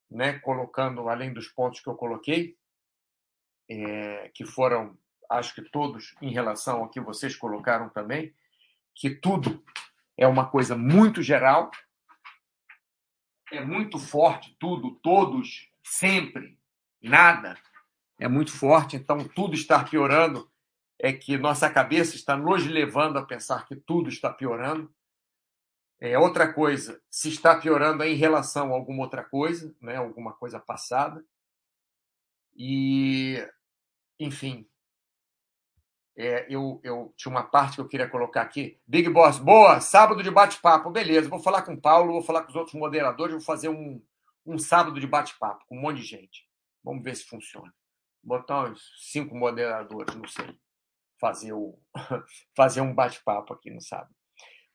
né, 0.09 0.39
colocando, 0.39 1.07
além 1.09 1.33
dos 1.33 1.47
pontos 1.47 1.81
que 1.81 1.89
eu 1.89 1.95
coloquei, 1.95 2.57
é, 3.69 4.31
que 4.33 4.45
foram, 4.45 4.97
acho 5.29 5.53
que 5.53 5.61
todos 5.61 6.15
em 6.21 6.31
relação 6.31 6.79
ao 6.79 6.89
que 6.89 6.99
vocês 6.99 7.35
colocaram 7.35 7.89
também, 7.89 8.33
que 8.95 9.09
tudo 9.09 9.63
é 10.17 10.27
uma 10.27 10.49
coisa 10.49 10.75
muito 10.75 11.21
geral, 11.21 11.69
é 13.51 13.63
muito 13.63 13.97
forte, 13.97 14.55
tudo, 14.59 14.95
todos, 15.01 15.69
sempre, 15.83 16.57
nada, 17.01 17.57
é 18.19 18.27
muito 18.27 18.51
forte, 18.51 18.95
então 18.95 19.27
tudo 19.27 19.55
está 19.55 19.83
piorando, 19.83 20.49
é 20.99 21.13
que 21.13 21.37
nossa 21.37 21.69
cabeça 21.69 22.15
está 22.15 22.35
nos 22.35 22.65
levando 22.65 23.17
a 23.17 23.25
pensar 23.25 23.65
que 23.65 23.75
tudo 23.75 24.09
está 24.09 24.31
piorando. 24.31 24.93
É, 26.01 26.19
outra 26.19 26.53
coisa, 26.53 27.01
se 27.09 27.29
está 27.29 27.59
piorando 27.59 28.03
é 28.03 28.09
em 28.09 28.15
relação 28.15 28.71
a 28.71 28.75
alguma 28.75 29.03
outra 29.03 29.23
coisa, 29.23 29.73
né, 29.81 29.95
alguma 29.95 30.33
coisa 30.33 30.59
passada. 30.59 31.25
E, 32.55 33.41
enfim, 34.19 34.67
é, 36.17 36.45
eu, 36.49 36.81
eu 36.83 37.13
tinha 37.15 37.31
uma 37.31 37.43
parte 37.43 37.75
que 37.75 37.81
eu 37.81 37.87
queria 37.87 38.09
colocar 38.09 38.41
aqui. 38.41 38.77
Big 38.85 39.09
Boss, 39.09 39.39
boa, 39.39 39.79
sábado 39.79 40.21
de 40.21 40.29
bate-papo, 40.29 40.89
beleza. 40.89 41.29
Vou 41.29 41.39
falar 41.39 41.61
com 41.61 41.73
o 41.73 41.81
Paulo, 41.81 42.11
vou 42.11 42.21
falar 42.21 42.43
com 42.43 42.49
os 42.49 42.55
outros 42.55 42.75
moderadores, 42.75 43.33
vou 43.33 43.41
fazer 43.41 43.69
um, 43.69 44.01
um 44.45 44.57
sábado 44.57 44.99
de 44.99 45.07
bate-papo 45.07 45.65
com 45.65 45.77
um 45.77 45.81
monte 45.81 45.97
de 45.97 46.03
gente. 46.03 46.45
Vamos 46.83 47.03
ver 47.03 47.15
se 47.15 47.23
funciona. 47.23 47.73
Botar 48.21 48.65
uns 48.65 48.81
cinco 48.97 49.33
moderadores, 49.33 50.13
não 50.13 50.27
sei, 50.27 50.59
fazer, 51.19 51.53
o, 51.53 51.77
fazer 52.55 52.81
um 52.81 52.93
bate-papo 52.93 53.53
aqui 53.53 53.69
no 53.69 53.81
sábado. 53.81 54.13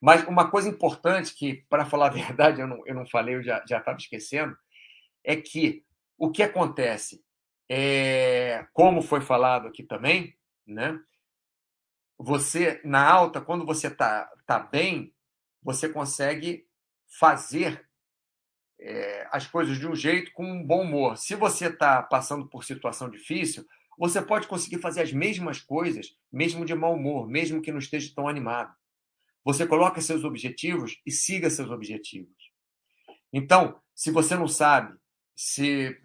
Mas 0.00 0.26
uma 0.26 0.50
coisa 0.50 0.68
importante 0.68 1.35
que, 1.35 1.64
para 1.68 1.85
falar 1.87 2.09
a 2.09 2.14
verdade, 2.14 2.61
eu 2.61 2.66
não, 2.66 2.87
eu 2.87 2.94
não 2.94 3.07
falei, 3.07 3.37
eu 3.37 3.42
já 3.42 3.62
estava 3.64 3.96
esquecendo, 3.96 4.57
é 5.22 5.37
que 5.37 5.85
o 6.18 6.30
que 6.30 6.42
acontece, 6.42 7.24
é, 7.68 8.66
como 8.72 9.02
foi 9.02 9.20
falado 9.20 9.66
aqui 9.66 9.83
também, 9.83 10.37
né? 10.66 10.98
Você, 12.18 12.80
na 12.85 13.04
alta, 13.04 13.40
quando 13.40 13.66
você 13.66 13.88
está 13.88 14.30
tá 14.46 14.59
bem, 14.59 15.12
você 15.62 15.88
consegue 15.88 16.66
fazer 17.18 17.85
é, 18.78 19.26
as 19.33 19.46
coisas 19.46 19.78
de 19.78 19.88
um 19.88 19.94
jeito 19.94 20.33
com 20.33 20.44
um 20.44 20.64
bom 20.64 20.83
humor. 20.83 21.16
Se 21.16 21.35
você 21.35 21.68
está 21.68 22.02
passando 22.02 22.46
por 22.48 22.64
situação 22.64 23.09
difícil, 23.09 23.66
você 23.98 24.20
pode 24.20 24.46
conseguir 24.46 24.78
fazer 24.78 25.02
as 25.02 25.12
mesmas 25.12 25.61
coisas, 25.61 26.16
mesmo 26.33 26.64
de 26.64 26.74
mau 26.74 26.94
humor, 26.94 27.28
mesmo 27.28 27.62
que 27.62 27.72
não 27.72 27.78
esteja 27.78 28.12
tão 28.14 28.28
animado. 28.28 28.74
Você 29.44 29.66
coloca 29.66 30.00
seus 30.00 30.24
objetivos 30.24 31.00
e 31.04 31.11
siga 31.11 31.50
seus 31.50 31.70
objetivos. 31.70 32.35
Então, 33.33 33.78
se 33.94 34.11
você 34.11 34.37
não 34.37 34.48
sabe, 34.48 34.96
se 35.37 35.96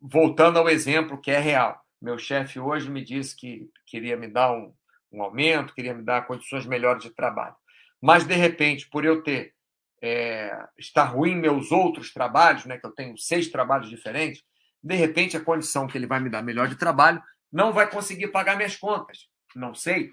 voltando 0.00 0.58
ao 0.58 0.68
exemplo 0.68 1.20
que 1.20 1.30
é 1.30 1.38
real, 1.38 1.84
meu 2.00 2.18
chefe 2.18 2.58
hoje 2.58 2.90
me 2.90 3.04
disse 3.04 3.36
que 3.36 3.70
queria 3.86 4.16
me 4.16 4.26
dar 4.26 4.52
um, 4.52 4.74
um 5.12 5.22
aumento, 5.22 5.74
queria 5.74 5.94
me 5.94 6.02
dar 6.02 6.26
condições 6.26 6.66
melhores 6.66 7.02
de 7.02 7.10
trabalho. 7.10 7.54
Mas, 8.00 8.24
de 8.24 8.34
repente, 8.34 8.88
por 8.88 9.04
eu 9.04 9.22
ter 9.22 9.54
é, 10.02 10.66
estar 10.76 11.04
ruim 11.04 11.36
meus 11.36 11.70
outros 11.70 12.12
trabalhos, 12.12 12.64
né, 12.64 12.76
que 12.76 12.84
eu 12.84 12.90
tenho 12.90 13.16
seis 13.16 13.48
trabalhos 13.48 13.88
diferentes, 13.88 14.42
de 14.82 14.94
repente 14.94 15.36
a 15.36 15.44
condição 15.44 15.86
que 15.86 15.96
ele 15.96 16.06
vai 16.06 16.20
me 16.20 16.28
dar 16.28 16.42
melhor 16.42 16.68
de 16.68 16.76
trabalho 16.76 17.22
não 17.52 17.72
vai 17.72 17.88
conseguir 17.88 18.28
pagar 18.28 18.56
minhas 18.56 18.76
contas. 18.76 19.28
Não 19.54 19.74
sei. 19.74 20.10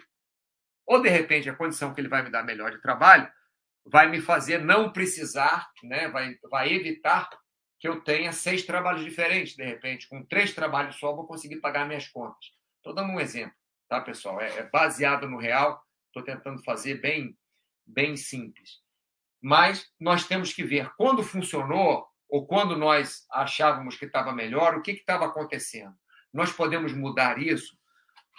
Ou, 0.85 1.01
de 1.01 1.09
repente, 1.09 1.49
a 1.49 1.55
condição 1.55 1.93
que 1.93 2.01
ele 2.01 2.09
vai 2.09 2.23
me 2.23 2.29
dar 2.29 2.43
melhor 2.43 2.71
de 2.71 2.81
trabalho 2.81 3.31
vai 3.85 4.09
me 4.09 4.19
fazer 4.19 4.59
não 4.59 4.91
precisar, 4.91 5.69
né? 5.83 6.09
vai, 6.09 6.35
vai 6.49 6.73
evitar 6.73 7.29
que 7.79 7.87
eu 7.87 8.01
tenha 8.01 8.33
seis 8.33 8.65
trabalhos 8.65 9.05
diferentes, 9.05 9.55
de 9.55 9.63
repente. 9.63 10.07
Com 10.07 10.25
três 10.25 10.53
trabalhos 10.53 10.97
só, 10.97 11.15
vou 11.15 11.25
conseguir 11.25 11.57
pagar 11.57 11.87
minhas 11.87 12.07
contas. 12.07 12.51
Estou 12.77 12.93
dando 12.93 13.13
um 13.13 13.19
exemplo, 13.19 13.55
tá, 13.87 14.01
pessoal? 14.01 14.41
É, 14.41 14.59
é 14.59 14.63
baseado 14.69 15.29
no 15.29 15.37
real, 15.37 15.81
estou 16.07 16.23
tentando 16.23 16.61
fazer 16.63 16.95
bem, 16.95 17.37
bem 17.85 18.17
simples. 18.17 18.81
Mas 19.41 19.89
nós 19.99 20.27
temos 20.27 20.51
que 20.51 20.63
ver 20.63 20.91
quando 20.97 21.23
funcionou 21.23 22.08
ou 22.29 22.45
quando 22.45 22.77
nós 22.77 23.25
achávamos 23.31 23.97
que 23.97 24.05
estava 24.05 24.31
melhor, 24.31 24.75
o 24.75 24.81
que 24.81 24.91
estava 24.91 25.25
acontecendo. 25.25 25.95
Nós 26.33 26.51
podemos 26.51 26.93
mudar 26.93 27.39
isso. 27.39 27.77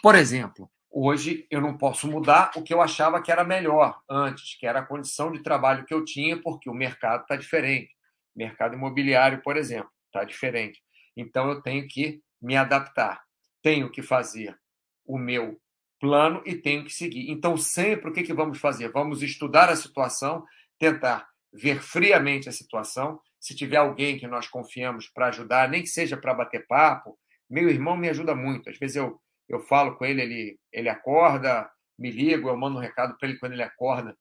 Por 0.02 0.14
exemplo, 0.14 0.70
Hoje 0.92 1.46
eu 1.48 1.60
não 1.60 1.78
posso 1.78 2.08
mudar 2.08 2.50
o 2.56 2.62
que 2.64 2.74
eu 2.74 2.82
achava 2.82 3.22
que 3.22 3.30
era 3.30 3.44
melhor 3.44 4.00
antes, 4.10 4.56
que 4.58 4.66
era 4.66 4.80
a 4.80 4.84
condição 4.84 5.30
de 5.30 5.40
trabalho 5.40 5.84
que 5.84 5.94
eu 5.94 6.04
tinha, 6.04 6.42
porque 6.42 6.68
o 6.68 6.74
mercado 6.74 7.22
está 7.22 7.36
diferente. 7.36 7.94
Mercado 8.34 8.74
imobiliário, 8.74 9.40
por 9.40 9.56
exemplo, 9.56 9.90
está 10.06 10.24
diferente. 10.24 10.82
Então 11.16 11.48
eu 11.48 11.62
tenho 11.62 11.86
que 11.86 12.20
me 12.42 12.56
adaptar. 12.56 13.22
Tenho 13.62 13.88
que 13.88 14.02
fazer 14.02 14.58
o 15.06 15.16
meu 15.16 15.60
plano 16.00 16.42
e 16.44 16.56
tenho 16.56 16.82
que 16.82 16.92
seguir. 16.92 17.30
Então, 17.30 17.56
sempre 17.56 18.10
o 18.10 18.12
que, 18.12 18.24
que 18.24 18.34
vamos 18.34 18.58
fazer? 18.58 18.90
Vamos 18.90 19.22
estudar 19.22 19.68
a 19.68 19.76
situação, 19.76 20.44
tentar 20.76 21.28
ver 21.52 21.82
friamente 21.82 22.48
a 22.48 22.52
situação. 22.52 23.20
Se 23.40 23.56
tiver 23.56 23.78
alguém 23.78 24.18
que 24.18 24.26
nós 24.26 24.46
confiamos 24.46 25.08
para 25.08 25.28
ajudar, 25.28 25.68
nem 25.68 25.82
que 25.82 25.88
seja 25.88 26.16
para 26.16 26.34
bater 26.34 26.66
papo, 26.66 27.18
meu 27.48 27.68
irmão 27.68 27.96
me 27.96 28.08
ajuda 28.08 28.34
muito. 28.34 28.68
Às 28.70 28.78
vezes 28.78 28.96
eu 28.96 29.20
eu 29.50 29.58
falo 29.58 29.96
com 29.96 30.04
ele, 30.04 30.22
ele, 30.22 30.60
ele 30.72 30.88
acorda, 30.88 31.68
me 31.98 32.08
ligo, 32.08 32.48
eu 32.48 32.56
mando 32.56 32.78
um 32.78 32.80
recado 32.80 33.18
para 33.18 33.28
ele 33.28 33.38
quando 33.38 33.52
ele 33.52 33.64
acorda. 33.64 34.16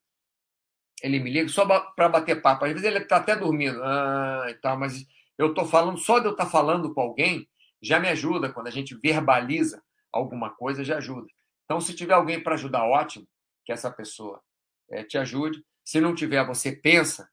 Ele 1.02 1.20
me 1.20 1.30
liga 1.30 1.48
só 1.48 1.64
para 1.64 2.08
bater 2.08 2.42
papo. 2.42 2.64
Às 2.64 2.72
vezes 2.72 2.86
ele 2.86 2.98
está 2.98 3.18
até 3.18 3.36
dormindo, 3.36 3.80
ah, 3.82 4.46
e 4.50 4.54
tal, 4.54 4.76
mas 4.76 5.06
eu 5.38 5.50
estou 5.50 5.64
falando, 5.64 5.98
só 5.98 6.18
de 6.18 6.26
eu 6.26 6.32
estar 6.32 6.46
tá 6.46 6.50
falando 6.50 6.92
com 6.92 7.00
alguém 7.00 7.48
já 7.80 8.00
me 8.00 8.08
ajuda. 8.08 8.52
Quando 8.52 8.66
a 8.66 8.72
gente 8.72 8.96
verbaliza 8.96 9.80
alguma 10.12 10.50
coisa, 10.50 10.82
já 10.82 10.98
ajuda. 10.98 11.28
Então, 11.64 11.80
se 11.80 11.94
tiver 11.94 12.14
alguém 12.14 12.42
para 12.42 12.54
ajudar, 12.54 12.84
ótimo, 12.84 13.26
que 13.64 13.72
essa 13.72 13.90
pessoa 13.90 14.42
é, 14.90 15.04
te 15.04 15.16
ajude. 15.16 15.64
Se 15.84 16.00
não 16.00 16.12
tiver, 16.12 16.44
você 16.44 16.72
pensa 16.72 17.29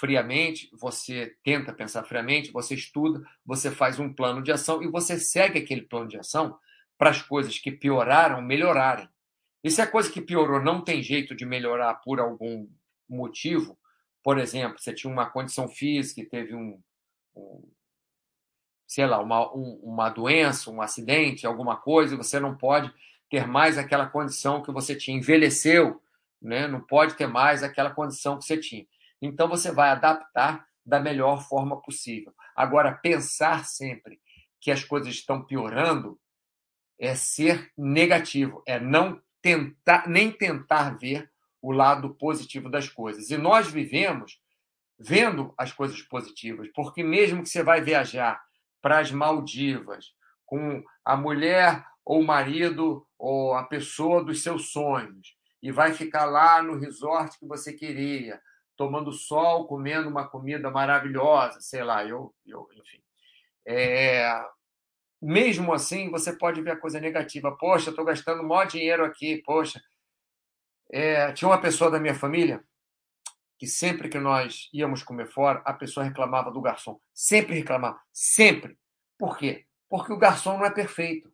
friamente, 0.00 0.70
você 0.72 1.36
tenta 1.44 1.74
pensar 1.74 2.02
friamente, 2.04 2.50
você 2.50 2.74
estuda, 2.74 3.22
você 3.44 3.70
faz 3.70 4.00
um 4.00 4.10
plano 4.10 4.42
de 4.42 4.50
ação 4.50 4.82
e 4.82 4.88
você 4.88 5.18
segue 5.18 5.58
aquele 5.58 5.82
plano 5.82 6.08
de 6.08 6.16
ação 6.16 6.58
para 6.96 7.10
as 7.10 7.20
coisas 7.20 7.58
que 7.58 7.70
pioraram 7.70 8.40
melhorarem. 8.40 9.06
E 9.62 9.70
se 9.70 9.82
a 9.82 9.86
coisa 9.86 10.10
que 10.10 10.22
piorou 10.22 10.58
não 10.58 10.82
tem 10.82 11.02
jeito 11.02 11.34
de 11.34 11.44
melhorar 11.44 11.96
por 11.96 12.18
algum 12.18 12.66
motivo, 13.06 13.78
por 14.22 14.38
exemplo, 14.38 14.78
você 14.78 14.94
tinha 14.94 15.12
uma 15.12 15.28
condição 15.28 15.68
física 15.68 16.22
e 16.22 16.26
teve 16.26 16.54
um, 16.54 16.80
um 17.36 17.62
sei 18.86 19.06
lá, 19.06 19.20
uma, 19.20 19.54
um, 19.54 19.80
uma 19.82 20.08
doença, 20.08 20.70
um 20.70 20.80
acidente, 20.80 21.46
alguma 21.46 21.76
coisa, 21.76 22.14
e 22.14 22.16
você 22.16 22.40
não 22.40 22.56
pode 22.56 22.90
ter 23.28 23.46
mais 23.46 23.76
aquela 23.76 24.06
condição 24.06 24.62
que 24.62 24.72
você 24.72 24.96
tinha, 24.96 25.18
envelheceu, 25.18 26.02
né? 26.40 26.66
não 26.66 26.80
pode 26.80 27.14
ter 27.14 27.26
mais 27.26 27.62
aquela 27.62 27.90
condição 27.90 28.38
que 28.38 28.46
você 28.46 28.56
tinha. 28.56 28.86
Então 29.20 29.48
você 29.48 29.70
vai 29.70 29.90
adaptar 29.90 30.66
da 30.84 30.98
melhor 30.98 31.42
forma 31.46 31.80
possível. 31.80 32.34
Agora, 32.56 32.92
pensar 32.92 33.64
sempre 33.64 34.20
que 34.60 34.70
as 34.70 34.84
coisas 34.84 35.14
estão 35.14 35.44
piorando 35.44 36.18
é 36.98 37.14
ser 37.14 37.70
negativo, 37.76 38.62
é 38.66 38.78
não 38.78 39.20
tentar, 39.40 40.08
nem 40.08 40.30
tentar 40.30 40.98
ver 40.98 41.30
o 41.62 41.72
lado 41.72 42.14
positivo 42.14 42.68
das 42.68 42.88
coisas. 42.88 43.30
E 43.30 43.36
nós 43.36 43.70
vivemos 43.70 44.40
vendo 44.98 45.54
as 45.56 45.72
coisas 45.72 46.02
positivas, 46.02 46.68
porque 46.74 47.02
mesmo 47.02 47.42
que 47.42 47.48
você 47.48 47.62
vai 47.62 47.80
viajar 47.80 48.42
para 48.82 48.98
as 48.98 49.10
Maldivas 49.10 50.12
com 50.44 50.82
a 51.04 51.16
mulher 51.16 51.84
ou 52.04 52.20
o 52.20 52.26
marido 52.26 53.06
ou 53.18 53.54
a 53.54 53.64
pessoa 53.64 54.22
dos 54.22 54.42
seus 54.42 54.70
sonhos 54.72 55.36
e 55.62 55.70
vai 55.70 55.92
ficar 55.92 56.24
lá 56.26 56.62
no 56.62 56.78
resort 56.78 57.38
que 57.38 57.46
você 57.46 57.72
queria, 57.72 58.40
tomando 58.80 59.12
sol, 59.12 59.66
comendo 59.66 60.08
uma 60.08 60.26
comida 60.26 60.70
maravilhosa, 60.70 61.60
sei 61.60 61.84
lá, 61.84 62.02
eu, 62.02 62.34
eu 62.46 62.66
enfim. 62.72 63.02
É, 63.66 64.42
mesmo 65.20 65.74
assim, 65.74 66.10
você 66.10 66.32
pode 66.32 66.62
ver 66.62 66.70
a 66.70 66.80
coisa 66.80 66.98
negativa. 66.98 67.54
Poxa, 67.58 67.90
estou 67.90 68.06
gastando 68.06 68.42
maior 68.42 68.64
dinheiro 68.66 69.04
aqui, 69.04 69.42
poxa. 69.44 69.82
É, 70.90 71.30
tinha 71.32 71.46
uma 71.46 71.60
pessoa 71.60 71.90
da 71.90 72.00
minha 72.00 72.14
família 72.14 72.64
que 73.58 73.66
sempre 73.66 74.08
que 74.08 74.18
nós 74.18 74.70
íamos 74.72 75.02
comer 75.02 75.26
fora, 75.26 75.60
a 75.66 75.74
pessoa 75.74 76.06
reclamava 76.06 76.50
do 76.50 76.62
garçom. 76.62 76.98
Sempre 77.12 77.56
reclamava. 77.56 78.00
Sempre. 78.10 78.78
Por 79.18 79.36
quê? 79.36 79.66
Porque 79.90 80.10
o 80.10 80.18
garçom 80.18 80.56
não 80.56 80.64
é 80.64 80.70
perfeito. 80.70 81.30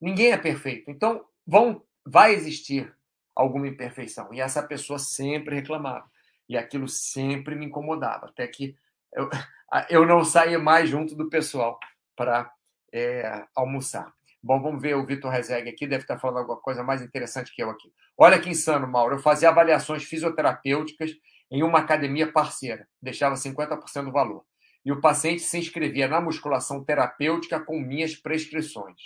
Ninguém 0.00 0.32
é 0.32 0.36
perfeito. 0.36 0.90
Então, 0.90 1.24
vão, 1.46 1.86
vai 2.04 2.34
existir 2.34 2.92
alguma 3.32 3.68
imperfeição. 3.68 4.34
E 4.34 4.40
essa 4.40 4.60
pessoa 4.60 4.98
sempre 4.98 5.54
reclamava. 5.54 6.12
E 6.48 6.56
aquilo 6.56 6.88
sempre 6.88 7.54
me 7.54 7.66
incomodava. 7.66 8.26
Até 8.26 8.46
que 8.46 8.76
eu, 9.12 9.28
eu 9.88 10.06
não 10.06 10.24
saía 10.24 10.58
mais 10.58 10.88
junto 10.88 11.14
do 11.14 11.28
pessoal 11.28 11.78
para 12.16 12.50
é, 12.92 13.44
almoçar. 13.54 14.12
Bom, 14.42 14.60
vamos 14.60 14.82
ver 14.82 14.94
o 14.94 15.06
Vitor 15.06 15.30
Rezeg 15.30 15.68
aqui, 15.70 15.86
deve 15.86 16.04
estar 16.04 16.18
falando 16.18 16.40
alguma 16.40 16.60
coisa 16.60 16.82
mais 16.82 17.00
interessante 17.00 17.50
que 17.54 17.62
eu 17.62 17.70
aqui. 17.70 17.90
Olha 18.16 18.38
que 18.38 18.50
insano, 18.50 18.86
Mauro. 18.86 19.14
Eu 19.14 19.18
fazia 19.18 19.48
avaliações 19.48 20.04
fisioterapêuticas 20.04 21.12
em 21.50 21.62
uma 21.62 21.78
academia 21.78 22.30
parceira, 22.30 22.86
deixava 23.00 23.36
50% 23.36 24.04
do 24.04 24.12
valor. 24.12 24.44
E 24.84 24.92
o 24.92 25.00
paciente 25.00 25.40
se 25.40 25.56
inscrevia 25.56 26.06
na 26.06 26.20
musculação 26.20 26.84
terapêutica 26.84 27.58
com 27.58 27.80
minhas 27.80 28.14
prescrições. 28.14 29.00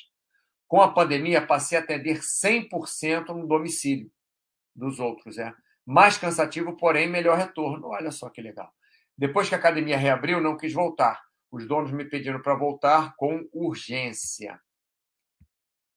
Com 0.67 0.83
a 0.83 0.93
pandemia, 0.93 1.47
passei 1.47 1.79
a 1.79 1.81
atender 1.81 2.19
100% 2.19 3.29
no 3.29 3.47
domicílio 3.47 4.11
dos 4.75 4.99
outros. 4.99 5.39
É 5.39 5.55
mais 5.89 6.19
cansativo, 6.19 6.77
porém 6.77 7.09
melhor 7.09 7.39
retorno. 7.39 7.87
Olha 7.89 8.11
só 8.11 8.29
que 8.29 8.43
legal. 8.43 8.71
Depois 9.17 9.49
que 9.49 9.55
a 9.55 9.59
academia 9.59 9.97
reabriu, 9.97 10.39
não 10.39 10.55
quis 10.55 10.75
voltar. 10.75 11.19
Os 11.51 11.67
donos 11.67 11.91
me 11.91 12.05
pediram 12.05 12.43
para 12.43 12.55
voltar 12.55 13.15
com 13.17 13.49
urgência. 13.55 14.61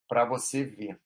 Para 0.07 0.23
você 0.23 0.63
ver 0.63 0.97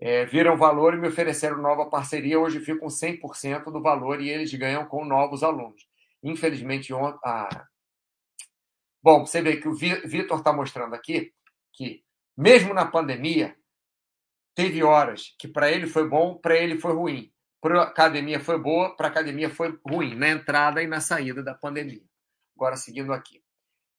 é, 0.00 0.24
viram 0.24 0.56
valor 0.56 0.94
e 0.94 0.96
me 0.96 1.08
ofereceram 1.08 1.58
nova 1.58 1.90
parceria. 1.90 2.40
Hoje 2.40 2.60
fico 2.60 2.80
com 2.80 2.86
100% 2.86 3.64
do 3.64 3.82
valor 3.82 4.22
e 4.22 4.30
eles 4.30 4.52
ganham 4.54 4.86
com 4.86 5.04
novos 5.04 5.42
alunos. 5.42 5.86
Infelizmente, 6.22 6.94
ontem. 6.94 7.20
Ah. 7.24 7.66
Bom, 9.02 9.26
você 9.26 9.42
vê 9.42 9.58
que 9.58 9.68
o 9.68 9.74
Vitor 9.74 10.38
está 10.38 10.50
mostrando 10.50 10.94
aqui 10.94 11.30
que, 11.74 12.02
mesmo 12.34 12.72
na 12.72 12.86
pandemia, 12.86 13.54
teve 14.54 14.82
horas 14.82 15.34
que 15.38 15.46
para 15.46 15.70
ele 15.70 15.86
foi 15.86 16.08
bom, 16.08 16.38
para 16.38 16.56
ele 16.56 16.80
foi 16.80 16.94
ruim. 16.94 17.33
Para 17.64 17.80
a 17.80 17.84
academia 17.84 18.38
foi 18.38 18.58
boa, 18.58 18.94
para 18.94 19.08
a 19.08 19.10
academia 19.10 19.48
foi 19.48 19.74
ruim, 19.88 20.14
na 20.14 20.28
entrada 20.28 20.82
e 20.82 20.86
na 20.86 21.00
saída 21.00 21.42
da 21.42 21.54
pandemia. 21.54 22.04
Agora, 22.54 22.76
seguindo 22.76 23.10
aqui. 23.10 23.42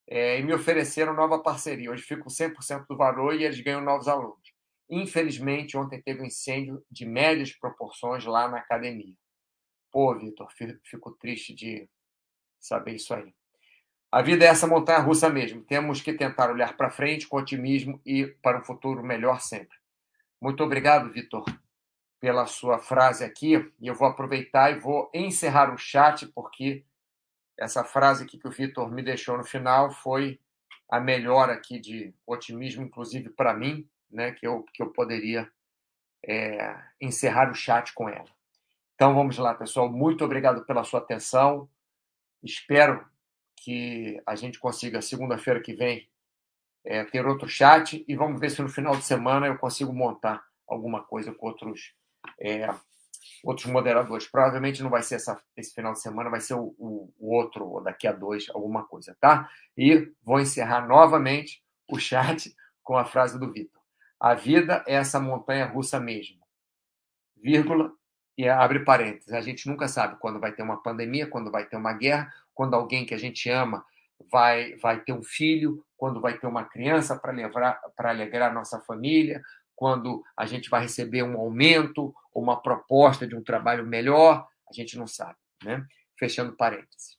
É, 0.07 0.39
e 0.39 0.43
me 0.43 0.53
ofereceram 0.53 1.15
nova 1.15 1.39
parceria. 1.39 1.89
Hoje 1.89 2.03
fico 2.03 2.25
com 2.25 2.29
100% 2.29 2.85
do 2.87 2.95
valor 2.95 3.33
e 3.33 3.43
eles 3.43 3.59
ganham 3.61 3.81
novos 3.81 4.07
alunos. 4.07 4.53
Infelizmente, 4.87 5.75
ontem 5.75 5.99
teve 5.99 6.21
um 6.21 6.25
incêndio 6.25 6.85
de 6.91 7.07
médias 7.07 7.53
proporções 7.53 8.23
lá 8.23 8.47
na 8.47 8.59
academia. 8.59 9.15
Pô, 9.91 10.15
Vitor, 10.15 10.47
fico 10.83 11.13
triste 11.13 11.55
de 11.55 11.89
saber 12.59 12.93
isso 12.93 13.15
aí. 13.15 13.33
A 14.11 14.21
vida 14.21 14.45
é 14.45 14.49
essa 14.49 14.67
montanha 14.67 14.99
russa 14.99 15.27
mesmo. 15.27 15.63
Temos 15.63 16.03
que 16.03 16.13
tentar 16.13 16.51
olhar 16.51 16.77
para 16.77 16.91
frente 16.91 17.27
com 17.27 17.37
otimismo 17.37 17.99
e 18.05 18.27
para 18.43 18.59
um 18.59 18.63
futuro 18.63 19.03
melhor 19.03 19.41
sempre. 19.41 19.75
Muito 20.39 20.63
obrigado, 20.63 21.11
Vitor, 21.11 21.43
pela 22.19 22.45
sua 22.45 22.79
frase 22.79 23.23
aqui. 23.23 23.53
E 23.79 23.87
eu 23.87 23.95
vou 23.95 24.07
aproveitar 24.07 24.71
e 24.71 24.79
vou 24.79 25.09
encerrar 25.13 25.73
o 25.73 25.77
chat, 25.77 26.27
porque 26.27 26.85
essa 27.57 27.83
frase 27.83 28.23
aqui 28.23 28.37
que 28.37 28.47
o 28.47 28.51
Vitor 28.51 28.91
me 28.91 29.01
deixou 29.01 29.37
no 29.37 29.43
final 29.43 29.91
foi 29.91 30.39
a 30.89 30.99
melhor 30.99 31.49
aqui 31.49 31.79
de 31.79 32.13
otimismo, 32.27 32.83
inclusive 32.83 33.29
para 33.29 33.53
mim 33.53 33.87
né, 34.09 34.31
que, 34.31 34.45
eu, 34.45 34.63
que 34.73 34.83
eu 34.83 34.91
poderia 34.91 35.49
é, 36.25 36.75
encerrar 37.01 37.51
o 37.51 37.55
chat 37.55 37.93
com 37.93 38.09
ela. 38.09 38.29
Então 38.95 39.13
vamos 39.13 39.37
lá, 39.37 39.53
pessoal. 39.53 39.91
Muito 39.91 40.23
obrigado 40.23 40.65
pela 40.65 40.83
sua 40.83 40.99
atenção. 40.99 41.69
Espero 42.43 43.05
que 43.57 44.21
a 44.25 44.35
gente 44.35 44.59
consiga, 44.59 45.01
segunda-feira 45.01 45.61
que 45.61 45.73
vem, 45.73 46.09
é, 46.85 47.03
ter 47.03 47.25
outro 47.25 47.47
chat 47.47 48.05
e 48.07 48.15
vamos 48.15 48.39
ver 48.39 48.51
se 48.51 48.61
no 48.61 48.69
final 48.69 48.95
de 48.95 49.03
semana 49.03 49.47
eu 49.47 49.57
consigo 49.57 49.91
montar 49.91 50.45
alguma 50.67 51.03
coisa 51.03 51.33
com 51.33 51.47
outros, 51.47 51.93
é, 52.39 52.69
outros 53.43 53.67
moderadores. 53.67 54.27
Provavelmente 54.27 54.81
não 54.81 54.89
vai 54.89 55.03
ser 55.03 55.15
essa, 55.15 55.39
esse 55.55 55.73
final 55.73 55.93
de 55.93 56.01
semana, 56.01 56.29
vai 56.29 56.41
ser 56.41 56.55
o, 56.55 56.75
o, 56.77 57.13
outro, 57.19 57.65
ou 57.65 57.81
daqui 57.81 58.07
a 58.07 58.11
dois, 58.11 58.49
alguma 58.49 58.85
coisa, 58.85 59.15
tá? 59.19 59.49
E 59.77 60.11
vou 60.23 60.39
encerrar 60.39 60.87
novamente 60.87 61.63
o 61.87 61.99
chat 61.99 62.53
com 62.83 62.97
a 62.97 63.05
frase 63.05 63.39
do 63.39 63.51
Vitor. 63.51 63.81
A 64.19 64.33
vida 64.33 64.83
é 64.87 64.95
essa 64.95 65.19
montanha 65.19 65.65
russa 65.65 65.99
mesmo. 65.99 66.39
Vírgula 67.37 67.91
e 68.37 68.47
abre 68.49 68.79
parênteses. 68.79 69.33
A 69.33 69.41
gente 69.41 69.67
nunca 69.67 69.87
sabe 69.87 70.17
quando 70.19 70.39
vai 70.39 70.51
ter 70.51 70.63
uma 70.63 70.81
pandemia, 70.81 71.27
quando 71.27 71.51
vai 71.51 71.65
ter 71.65 71.77
uma 71.77 71.93
guerra, 71.93 72.33
quando 72.53 72.73
alguém 72.73 73.05
que 73.05 73.13
a 73.13 73.17
gente 73.17 73.49
ama 73.49 73.85
vai, 74.31 74.75
vai 74.75 75.01
ter 75.01 75.13
um 75.13 75.23
filho, 75.23 75.85
quando 75.97 76.19
vai 76.19 76.37
ter 76.37 76.47
uma 76.47 76.65
criança 76.65 77.17
para 77.17 78.09
alegrar 78.09 78.53
nossa 78.53 78.79
família, 78.81 79.41
quando 79.75 80.23
a 80.35 80.45
gente 80.45 80.69
vai 80.69 80.81
receber 80.81 81.23
um 81.23 81.37
aumento 81.37 82.15
ou 82.33 82.41
uma 82.41 82.61
proposta 82.61 83.27
de 83.27 83.35
um 83.35 83.43
trabalho 83.43 83.85
melhor, 83.85 84.47
a 84.69 84.73
gente 84.73 84.97
não 84.97 85.07
sabe, 85.07 85.37
né? 85.63 85.85
Fechando 86.17 86.55
parênteses. 86.55 87.17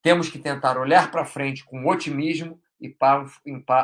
Temos 0.00 0.28
que 0.28 0.38
tentar 0.38 0.78
olhar 0.78 1.10
para 1.10 1.24
frente 1.24 1.64
com 1.64 1.86
otimismo 1.86 2.60
e 2.80 2.88
para 2.88 3.22
um, 3.22 3.28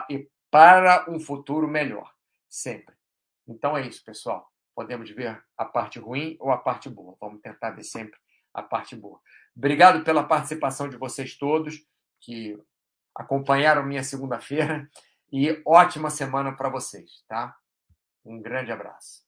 e 0.09 0.29
para 0.51 1.11
um 1.11 1.19
futuro 1.19 1.67
melhor 1.67 2.15
sempre. 2.49 2.95
Então 3.47 3.77
é 3.77 3.87
isso, 3.87 4.05
pessoal. 4.05 4.51
Podemos 4.75 5.11
ver 5.11 5.43
a 5.57 5.65
parte 5.65 5.99
ruim 5.99 6.37
ou 6.41 6.51
a 6.51 6.57
parte 6.57 6.89
boa. 6.89 7.17
Vamos 7.21 7.41
tentar 7.41 7.71
ver 7.71 7.85
sempre 7.85 8.19
a 8.53 8.63
parte 8.63 8.95
boa. 8.95 9.21
Obrigado 9.57 10.05
pela 10.05 10.23
participação 10.25 10.89
de 10.89 10.97
vocês 10.97 11.37
todos 11.37 11.85
que 12.21 12.57
acompanharam 13.15 13.85
minha 13.85 14.03
segunda-feira 14.03 14.89
e 15.33 15.61
ótima 15.67 16.11
semana 16.11 16.53
para 16.53 16.69
vocês, 16.69 17.25
tá? 17.29 17.57
Um 18.25 18.41
grande 18.43 18.73
abraço. 18.73 19.24